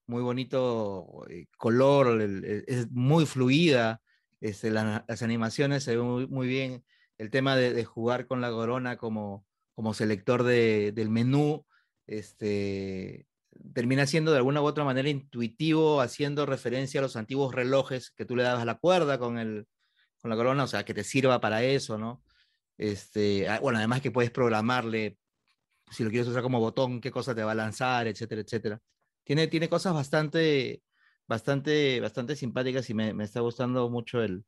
[0.07, 1.25] muy bonito
[1.57, 4.01] color, es muy fluida,
[4.41, 6.85] este, la, las animaciones se ven muy, muy bien
[7.17, 11.67] el tema de, de, jugar con la corona como, como selector de, del menú,
[12.07, 13.27] este,
[13.73, 18.25] termina siendo de alguna u otra manera intuitivo, haciendo referencia a los antiguos relojes que
[18.25, 19.67] tú le dabas la cuerda con, el,
[20.21, 22.23] con la corona, o sea, que te sirva para eso, ¿no?
[22.77, 25.19] Este, ah, bueno, además que puedes programarle,
[25.91, 28.81] si lo quieres usar como botón, qué cosa te va a lanzar, etcétera, etcétera.
[29.23, 30.83] Tiene, tiene cosas bastante,
[31.27, 34.45] bastante, bastante simpáticas y me, me está gustando mucho el,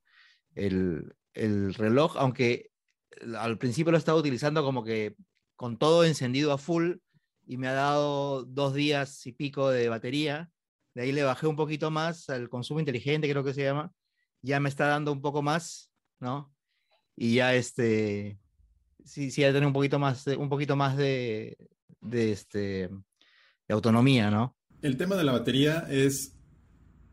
[0.55, 2.71] el, el reloj, aunque
[3.39, 5.17] al principio lo estaba utilizando como que
[5.57, 6.97] con todo encendido a full
[7.47, 10.51] y me ha dado dos días y pico de batería.
[10.95, 13.93] De ahí le bajé un poquito más al consumo inteligente, creo que se llama.
[14.43, 15.91] Ya me está dando un poco más,
[16.21, 16.53] ¿no?
[17.17, 18.39] Y ya este,
[19.05, 21.57] sí, sí, ya tener un poquito más, un poquito más de,
[22.01, 24.57] de, este, de autonomía, ¿no?
[24.83, 26.36] El tema de la batería es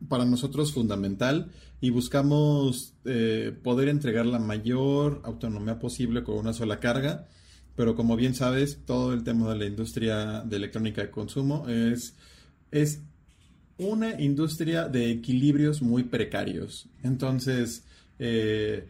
[0.08, 1.50] para nosotros fundamental
[1.80, 7.28] y buscamos eh, poder entregar la mayor autonomía posible con una sola carga.
[7.76, 12.14] Pero como bien sabes, todo el tema de la industria de electrónica de consumo es,
[12.70, 13.00] es
[13.78, 16.88] una industria de equilibrios muy precarios.
[17.02, 17.84] Entonces,
[18.18, 18.86] eh,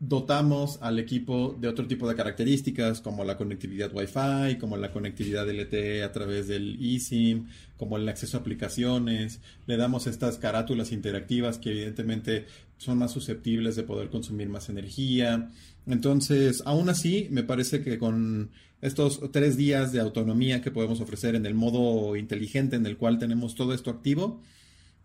[0.00, 5.48] dotamos al equipo de otro tipo de características como la conectividad Wi-Fi, como la conectividad
[5.48, 11.58] LTE a través del eSIM, como el acceso a aplicaciones, le damos estas carátulas interactivas
[11.58, 15.50] que evidentemente son más susceptibles de poder consumir más energía.
[15.86, 21.34] Entonces, aún así, me parece que con estos tres días de autonomía que podemos ofrecer
[21.34, 24.42] en el modo inteligente en el cual tenemos todo esto activo,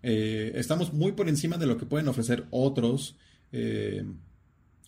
[0.04, 3.16] eh, estamos muy por encima de lo que pueden ofrecer otros.
[3.52, 4.04] Eh,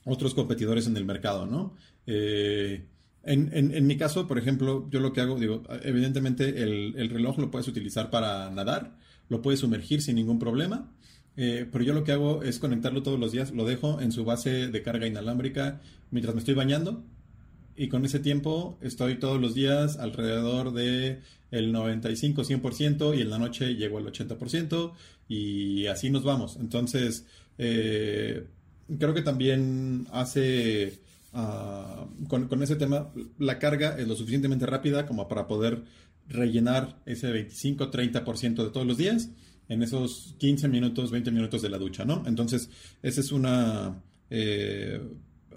[0.05, 1.75] otros competidores en el mercado, ¿no?
[2.07, 2.85] Eh,
[3.23, 7.09] en, en, en, mi caso, por ejemplo, yo lo que hago, digo, evidentemente el, el,
[7.09, 8.97] reloj lo puedes utilizar para nadar,
[9.29, 10.91] lo puedes sumergir sin ningún problema,
[11.37, 14.25] eh, pero yo lo que hago es conectarlo todos los días, lo dejo en su
[14.25, 17.03] base de carga inalámbrica mientras me estoy bañando
[17.75, 21.21] y con ese tiempo estoy todos los días alrededor de
[21.51, 24.93] el 95-100% y en la noche llego al 80%
[25.27, 26.57] y así nos vamos.
[26.59, 27.25] Entonces,
[27.57, 28.45] eh,
[28.99, 30.99] creo que también hace
[31.33, 35.83] uh, con, ese tema, la carga es lo suficientemente rápida como para poder
[36.27, 39.29] rellenar ese 25-30% de todos los días
[39.67, 42.23] en esos 15 minutos, 20 minutos de la ducha, ¿no?
[42.25, 42.69] Entonces,
[43.01, 45.01] esa es una, eh,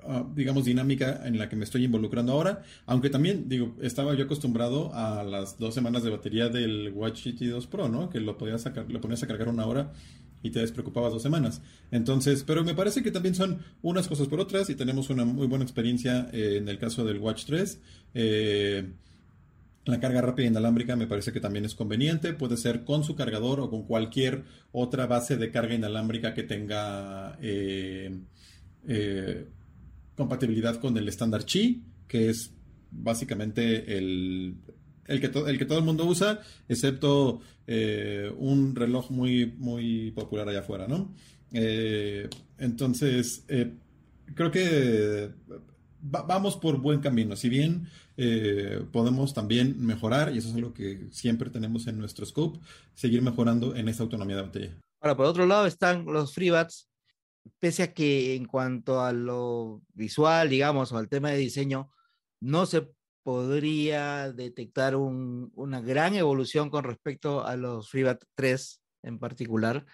[0.05, 4.24] uh, digamos, dinámica en la que me estoy involucrando ahora, aunque también, digo, estaba yo
[4.24, 8.09] acostumbrado a las dos semanas de batería del Watch GT 2 Pro, ¿no?
[8.09, 9.93] Que lo podías sacar, lo ponías a cargar una hora
[10.45, 11.62] y te despreocupabas dos semanas.
[11.90, 15.47] Entonces, pero me parece que también son unas cosas por otras y tenemos una muy
[15.47, 17.80] buena experiencia eh, en el caso del Watch 3.
[18.12, 18.92] Eh,
[19.86, 22.34] la carga rápida inalámbrica me parece que también es conveniente.
[22.34, 27.38] Puede ser con su cargador o con cualquier otra base de carga inalámbrica que tenga
[27.40, 28.14] eh,
[30.14, 32.53] compatibilidad con el estándar Qi, que es
[32.90, 34.57] básicamente el,
[35.07, 40.48] el que, el que todo el mundo usa, excepto eh, un reloj muy, muy popular
[40.48, 41.14] allá afuera, ¿no?
[41.52, 42.28] Eh,
[42.59, 43.74] entonces, eh,
[44.34, 45.30] creo que
[46.14, 47.36] va, vamos por buen camino.
[47.36, 47.88] Si bien
[48.92, 52.61] podemos también mejorar, y eso es algo que siempre tenemos en nuestro scope,
[52.94, 54.78] seguir mejorando en esa autonomía de batería.
[55.00, 56.88] Ahora, por otro lado están los FreeBuds,
[57.59, 61.90] pese a que en cuanto a lo visual, digamos, o al tema de diseño,
[62.40, 62.88] no se
[63.25, 69.85] podría detectar un, una gran evolución con respecto a los FreeBat 3 en particular.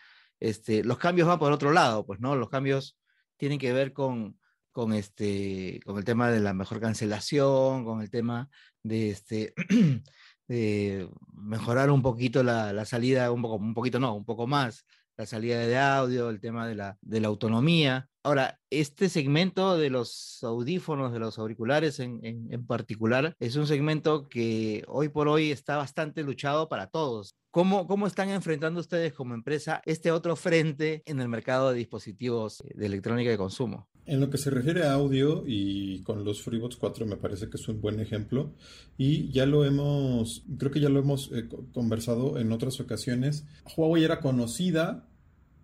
[0.41, 2.35] Este, los cambios van por otro lado, pues, ¿no?
[2.35, 2.99] Los cambios
[3.37, 4.39] tienen que ver con,
[4.73, 8.51] con, este, con el tema de la mejor cancelación, con el tema
[8.83, 9.55] de, este,
[10.49, 14.85] de mejorar un poquito la, la salida, un, poco, un poquito no, un poco más,
[15.17, 18.09] la salida de audio, el tema de la, de la autonomía.
[18.23, 24.29] Ahora, este segmento de los audífonos, de los auriculares en, en, particular, es un segmento
[24.29, 27.35] que hoy por hoy está bastante luchado para todos.
[27.51, 32.63] ¿Cómo, ¿Cómo están enfrentando ustedes como empresa este otro frente en el mercado de dispositivos
[32.75, 33.89] de electrónica de consumo?
[34.05, 37.57] En lo que se refiere a audio y con los FreeBuds 4 me parece que
[37.57, 38.55] es un buen ejemplo
[38.99, 43.47] y ya lo hemos, creo que ya lo hemos eh, conversado en otras ocasiones.
[43.77, 45.10] Huawei era conocida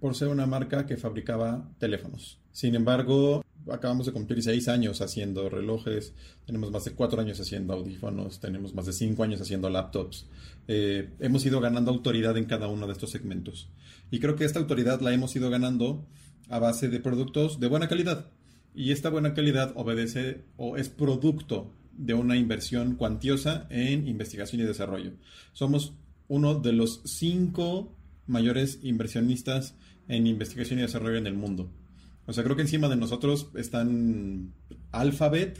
[0.00, 2.38] por ser una marca que fabricaba teléfonos.
[2.52, 6.14] Sin embargo, acabamos de cumplir seis años haciendo relojes,
[6.46, 10.26] tenemos más de cuatro años haciendo audífonos, tenemos más de cinco años haciendo laptops.
[10.68, 13.68] Eh, hemos ido ganando autoridad en cada uno de estos segmentos.
[14.10, 16.06] Y creo que esta autoridad la hemos ido ganando
[16.48, 18.30] a base de productos de buena calidad.
[18.74, 24.64] Y esta buena calidad obedece o es producto de una inversión cuantiosa en investigación y
[24.64, 25.12] desarrollo.
[25.52, 25.94] Somos
[26.28, 29.74] uno de los cinco mayores inversionistas
[30.08, 31.68] en investigación y desarrollo en el mundo.
[32.26, 34.52] O sea, creo que encima de nosotros están
[34.92, 35.58] Alphabet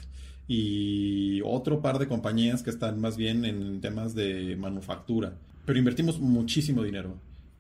[0.49, 5.38] y otro par de compañías que están más bien en temas de manufactura.
[5.64, 7.16] Pero invertimos muchísimo dinero.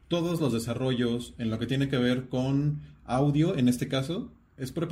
[0.08, 4.30] Todos los desarrollos en lo que tiene que ver con audio, en este caso,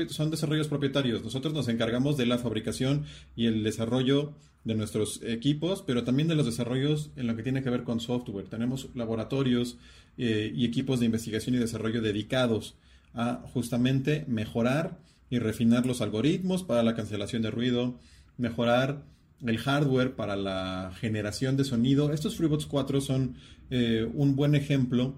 [0.09, 1.23] son desarrollos propietarios.
[1.23, 3.05] Nosotros nos encargamos de la fabricación
[3.35, 4.35] y el desarrollo
[4.65, 8.01] de nuestros equipos, pero también de los desarrollos en lo que tiene que ver con
[8.01, 8.49] software.
[8.49, 9.79] Tenemos laboratorios
[10.17, 12.77] eh, y equipos de investigación y desarrollo dedicados
[13.12, 14.99] a justamente mejorar
[15.31, 17.99] y refinar los algoritmos para la cancelación de ruido,
[18.37, 19.05] mejorar
[19.45, 22.12] el hardware para la generación de sonido.
[22.12, 23.37] Estos FreeBots 4 son
[23.71, 25.15] eh, un buen ejemplo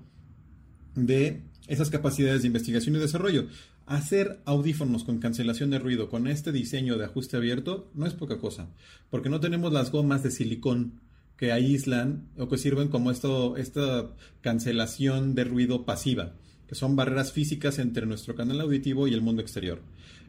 [0.95, 3.47] de esas capacidades de investigación y desarrollo.
[3.87, 8.39] Hacer audífonos con cancelación de ruido con este diseño de ajuste abierto no es poca
[8.39, 8.69] cosa,
[9.11, 11.01] porque no tenemos las gomas de silicón
[11.37, 14.11] que aíslan o que sirven como esto, esta
[14.41, 16.35] cancelación de ruido pasiva
[16.67, 19.81] que son barreras físicas entre nuestro canal auditivo y el mundo exterior.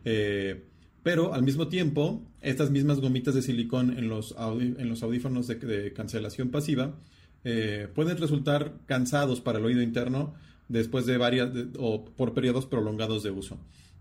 [0.05, 0.65] Eh,
[1.03, 5.93] pero al mismo tiempo, estas mismas gomitas de silicón en los, en los audífonos de,
[5.93, 6.95] cancelación pasiva
[7.43, 10.35] eh, pueden resultar cansados para el oído interno
[10.69, 13.57] después de varias o por periodos prolongados de uso.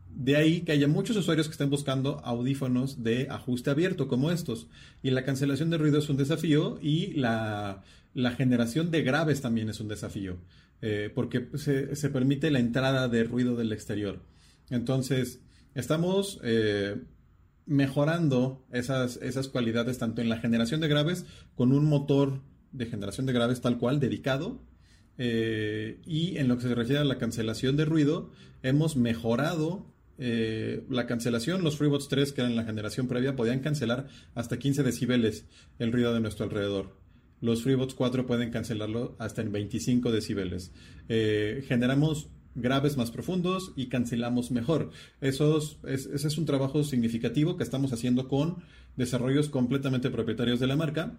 [0.09, 4.67] De ahí que haya muchos usuarios que estén buscando audífonos de ajuste abierto como estos.
[5.03, 7.83] Y la cancelación de ruido es un desafío y la,
[8.14, 10.39] la generación de graves también es un desafío.
[10.83, 14.21] Eh, porque se, permite la entrada de ruido del exterior.
[14.69, 15.41] Entonces,
[15.75, 17.03] estamos eh,
[17.64, 22.41] mejorando esas, esas cualidades tanto en la generación de graves con un motor
[22.73, 24.61] de generación de graves tal cual, dedicado,
[25.19, 28.31] eh, y en lo que se refiere a la cancelación de ruido,
[28.62, 29.87] hemos mejorado
[30.19, 31.62] la cancelación.
[31.62, 35.45] Los FreeBots 3, que eran la generación previa, podían cancelar hasta 15 decibeles
[35.79, 36.97] el ruido de nuestro alrededor.
[37.41, 40.73] Los FreeBots 4 pueden cancelarlo hasta en 25 decibeles.
[41.09, 44.91] Eh, generamos graves más profundos y cancelamos mejor.
[45.21, 45.45] Ese
[45.85, 48.57] es un trabajo significativo que estamos haciendo con
[48.97, 51.19] desarrollos completamente propietarios de la marca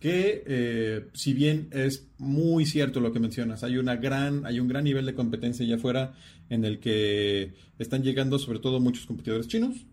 [0.00, 4.68] que eh, si bien es muy cierto lo que mencionas, hay una gran, hay un
[4.68, 6.14] gran nivel de competencia allá afuera
[6.50, 9.86] en el que están llegando sobre todo muchos competidores chinos.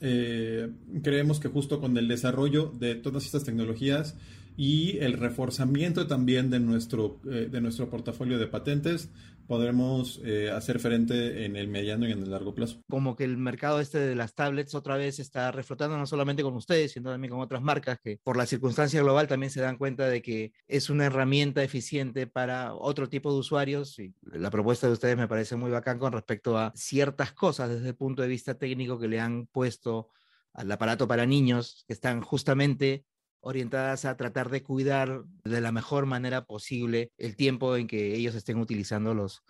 [0.00, 0.68] Eh,
[1.02, 4.14] creemos que justo con el desarrollo de todas estas tecnologías
[4.56, 9.10] y el reforzamiento también de nuestro, eh, de nuestro portafolio de patentes,
[9.46, 12.82] podremos eh, hacer frente en el mediano y en el largo plazo.
[12.88, 16.54] Como que el mercado este de las tablets otra vez está reflotando no solamente con
[16.54, 20.08] ustedes, sino también con otras marcas que por la circunstancia global también se dan cuenta
[20.08, 25.16] de que es una herramienta eficiente para otro tipo de usuarios la propuesta de ustedes
[25.16, 28.98] me parece muy bacán con respecto a ciertas cosas desde el punto de vista técnico
[28.98, 30.10] que le han puesto
[30.52, 33.04] al aparato para niños que están justamente
[33.46, 38.34] orientadas a tratar de cuidar de la mejor manera posible el tiempo en que ellos
[38.34, 39.42] estén utilizando los,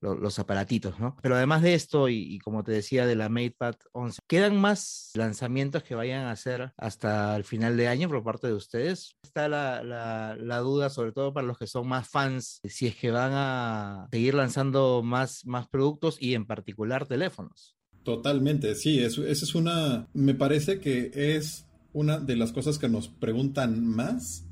[0.00, 1.16] los, aparatitos, ¿no?
[1.22, 5.82] Pero además de esto, y, como te decía, de la MatePad 11, ¿quedan más lanzamientos
[5.82, 9.16] que vayan a hacer hasta el final de año por parte de ustedes?
[9.22, 13.10] Está la, la, duda, sobre todo para los que son más fans, si es que
[13.10, 17.76] van a seguir lanzando más, más productos y en particular teléfonos.
[18.02, 22.90] Totalmente, sí, eso, esa es una, me parece que es una de las cosas que
[22.90, 24.44] nos preguntan más,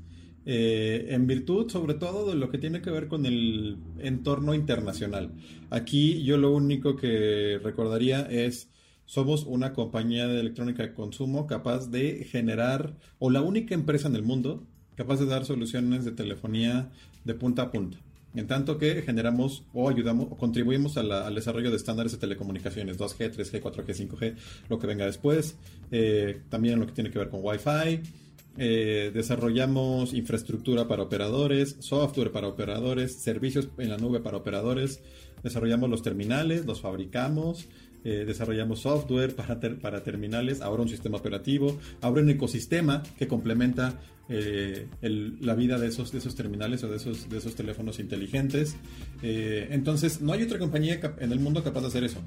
[0.45, 5.31] eh, en virtud sobre todo de lo que tiene que ver con el entorno internacional.
[5.69, 8.69] Aquí yo lo único que recordaría es,
[9.05, 14.15] somos una compañía de electrónica de consumo capaz de generar, o la única empresa en
[14.15, 14.65] el mundo
[14.95, 16.91] capaz de dar soluciones de telefonía
[17.23, 17.97] de punta a punta.
[18.35, 23.35] En tanto que generamos o ayudamos o contribuimos al desarrollo de estándares de telecomunicaciones 2G,
[23.35, 24.35] 3G, 4G, 5G,
[24.69, 25.55] lo que venga después.
[25.91, 28.01] Eh, también lo que tiene que ver con Wi-Fi.
[28.57, 35.01] Eh, desarrollamos infraestructura para operadores, software para operadores, servicios en la nube para operadores.
[35.43, 37.67] Desarrollamos los terminales, los fabricamos.
[38.05, 43.97] Eh, desarrollamos software para, para terminales, ahora un sistema operativo, ahora un ecosistema que complementa
[44.27, 48.75] eh, la vida de esos, de esos terminales o de esos, de esos teléfonos inteligentes.
[49.21, 52.19] Eh, entonces, no hay otra compañía en el mundo capaz de hacer eso.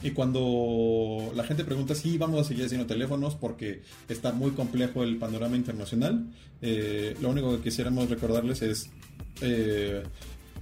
[0.00, 5.02] Y cuando la gente pregunta si vamos a seguir haciendo teléfonos porque está muy complejo
[5.02, 6.26] el panorama internacional,
[6.60, 8.90] lo único que quisiéramos recordarles es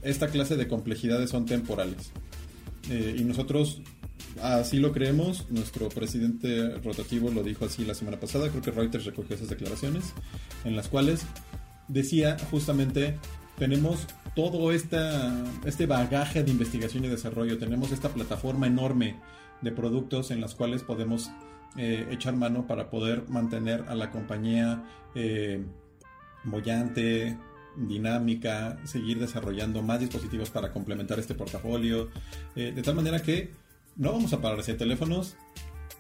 [0.03, 2.13] esta clase de complejidades son temporales.
[2.89, 3.83] y nosotros
[4.43, 5.51] así lo creemos.
[5.51, 8.49] Nuestro presidente rotativo lo dijo así la semana pasada.
[8.51, 10.15] Creo que Reuters recogió esas declaraciones
[10.65, 11.25] en las cuales
[11.89, 13.19] decía justamente
[13.59, 15.33] tenemos todo esta,
[15.65, 19.17] este bagaje de investigación y desarrollo, tenemos esta plataforma enorme
[19.61, 21.31] de productos en las cuales podemos
[21.77, 24.83] eh, echar mano para poder mantener a la compañía
[25.15, 25.65] eh,
[27.77, 32.11] dinámica, seguir desarrollando más dispositivos para complementar este portafolio,
[32.55, 33.51] eh, de tal manera que
[33.97, 35.37] no vamos a parar de hacer teléfonos,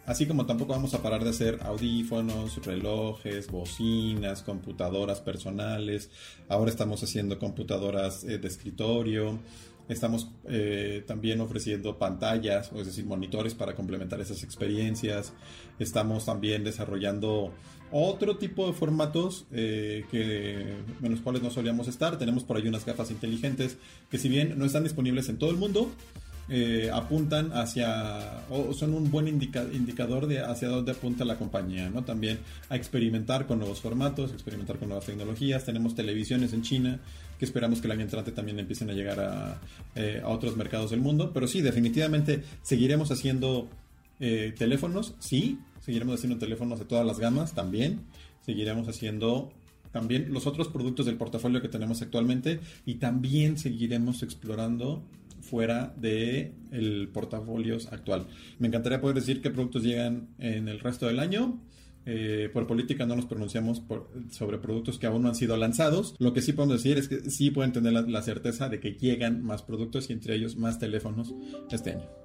[0.07, 6.11] así como tampoco vamos a parar de hacer audífonos, relojes, bocinas, computadoras personales,
[6.49, 9.40] ahora estamos haciendo computadoras eh, de escritorio,
[9.88, 15.34] Estamos eh, también ofreciendo pantallas, es decir, monitores para complementar esas experiencias.
[15.78, 17.53] Estamos también desarrollando
[17.92, 22.16] otro tipo de formatos eh, que, en los cuales no solíamos estar.
[22.16, 23.76] Tenemos por ahí unas gafas inteligentes
[24.11, 25.90] que si bien no están disponibles en todo el mundo,
[26.49, 32.05] eh, apuntan hacia, o son un buen indicador de hacia dónde apunta la compañía, ¿no?
[32.05, 32.38] También
[32.68, 35.64] a experimentar con nuevos formatos, experimentar con nuevas tecnologías.
[35.64, 37.01] Tenemos televisiones en China
[37.38, 39.61] que esperamos que el año entrante también empiecen a llegar a,
[39.95, 41.32] eh, a otros mercados del mundo.
[41.32, 43.68] Pero sí, definitivamente seguiremos haciendo
[44.20, 48.01] eh, teléfonos, sí, seguiremos haciendo teléfonos de todas las gamas también.
[48.45, 49.51] Seguiremos haciendo
[49.92, 55.03] también los otros productos del portafolio que tenemos actualmente y también seguiremos explorando
[55.55, 58.26] fuera de el portafolio actual.
[58.59, 61.62] Me encantaría poder decir qué productos llegan en el resto del año.
[62.07, 63.80] Eh, por política no nos pronunciamos
[64.32, 66.16] sobre productos que aún no han sido lanzados.
[66.18, 69.44] Lo que sí podemos decir es que sí pueden tener la certeza de que llegan
[69.44, 71.32] más productos y entre ellos más teléfonos
[71.70, 72.23] este año.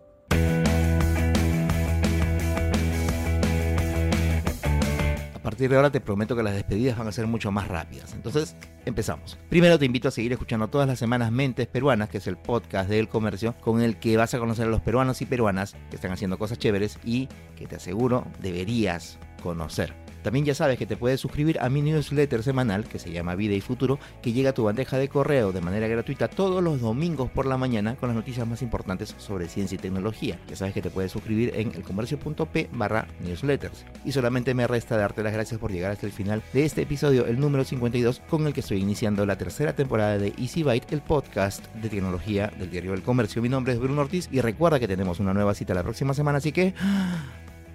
[5.60, 8.14] Partir de ahora te prometo que las despedidas van a ser mucho más rápidas.
[8.14, 8.56] Entonces,
[8.86, 9.38] empezamos.
[9.50, 12.90] Primero te invito a seguir escuchando todas las semanas Mentes Peruanas, que es el podcast
[12.90, 16.14] del comercio, con el que vas a conocer a los peruanos y peruanas que están
[16.14, 19.94] haciendo cosas chéveres y que te aseguro deberías conocer.
[20.24, 23.54] También ya sabes que te puedes suscribir a mi newsletter semanal que se llama Vida
[23.54, 27.30] y Futuro, que llega a tu bandeja de correo de manera gratuita todos los domingos
[27.32, 30.40] por la mañana con las noticias más importantes sobre ciencia y tecnología.
[30.48, 33.86] Ya sabes que te puedes suscribir en elcomercio.p barra newsletters.
[34.06, 37.26] Y solamente me resta darte las gracias por llegar hasta el final de este episodio,
[37.26, 41.02] el número 52, con el que estoy iniciando la tercera temporada de Easy Byte, el
[41.02, 43.42] podcast de tecnología del diario El Comercio.
[43.42, 46.40] Mi nombre es Bruno Ortiz y recuerda que tenemos una nueva cita la próxima semana,
[46.40, 46.74] así que...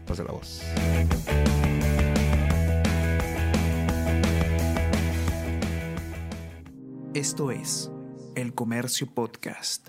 [0.06, 0.62] Pasa la voz.
[7.14, 7.92] Esto es
[8.34, 9.86] El Comercio Podcast.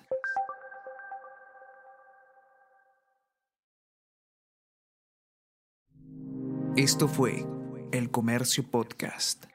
[6.75, 7.43] Esto fue
[7.91, 9.47] El Comercio Podcast.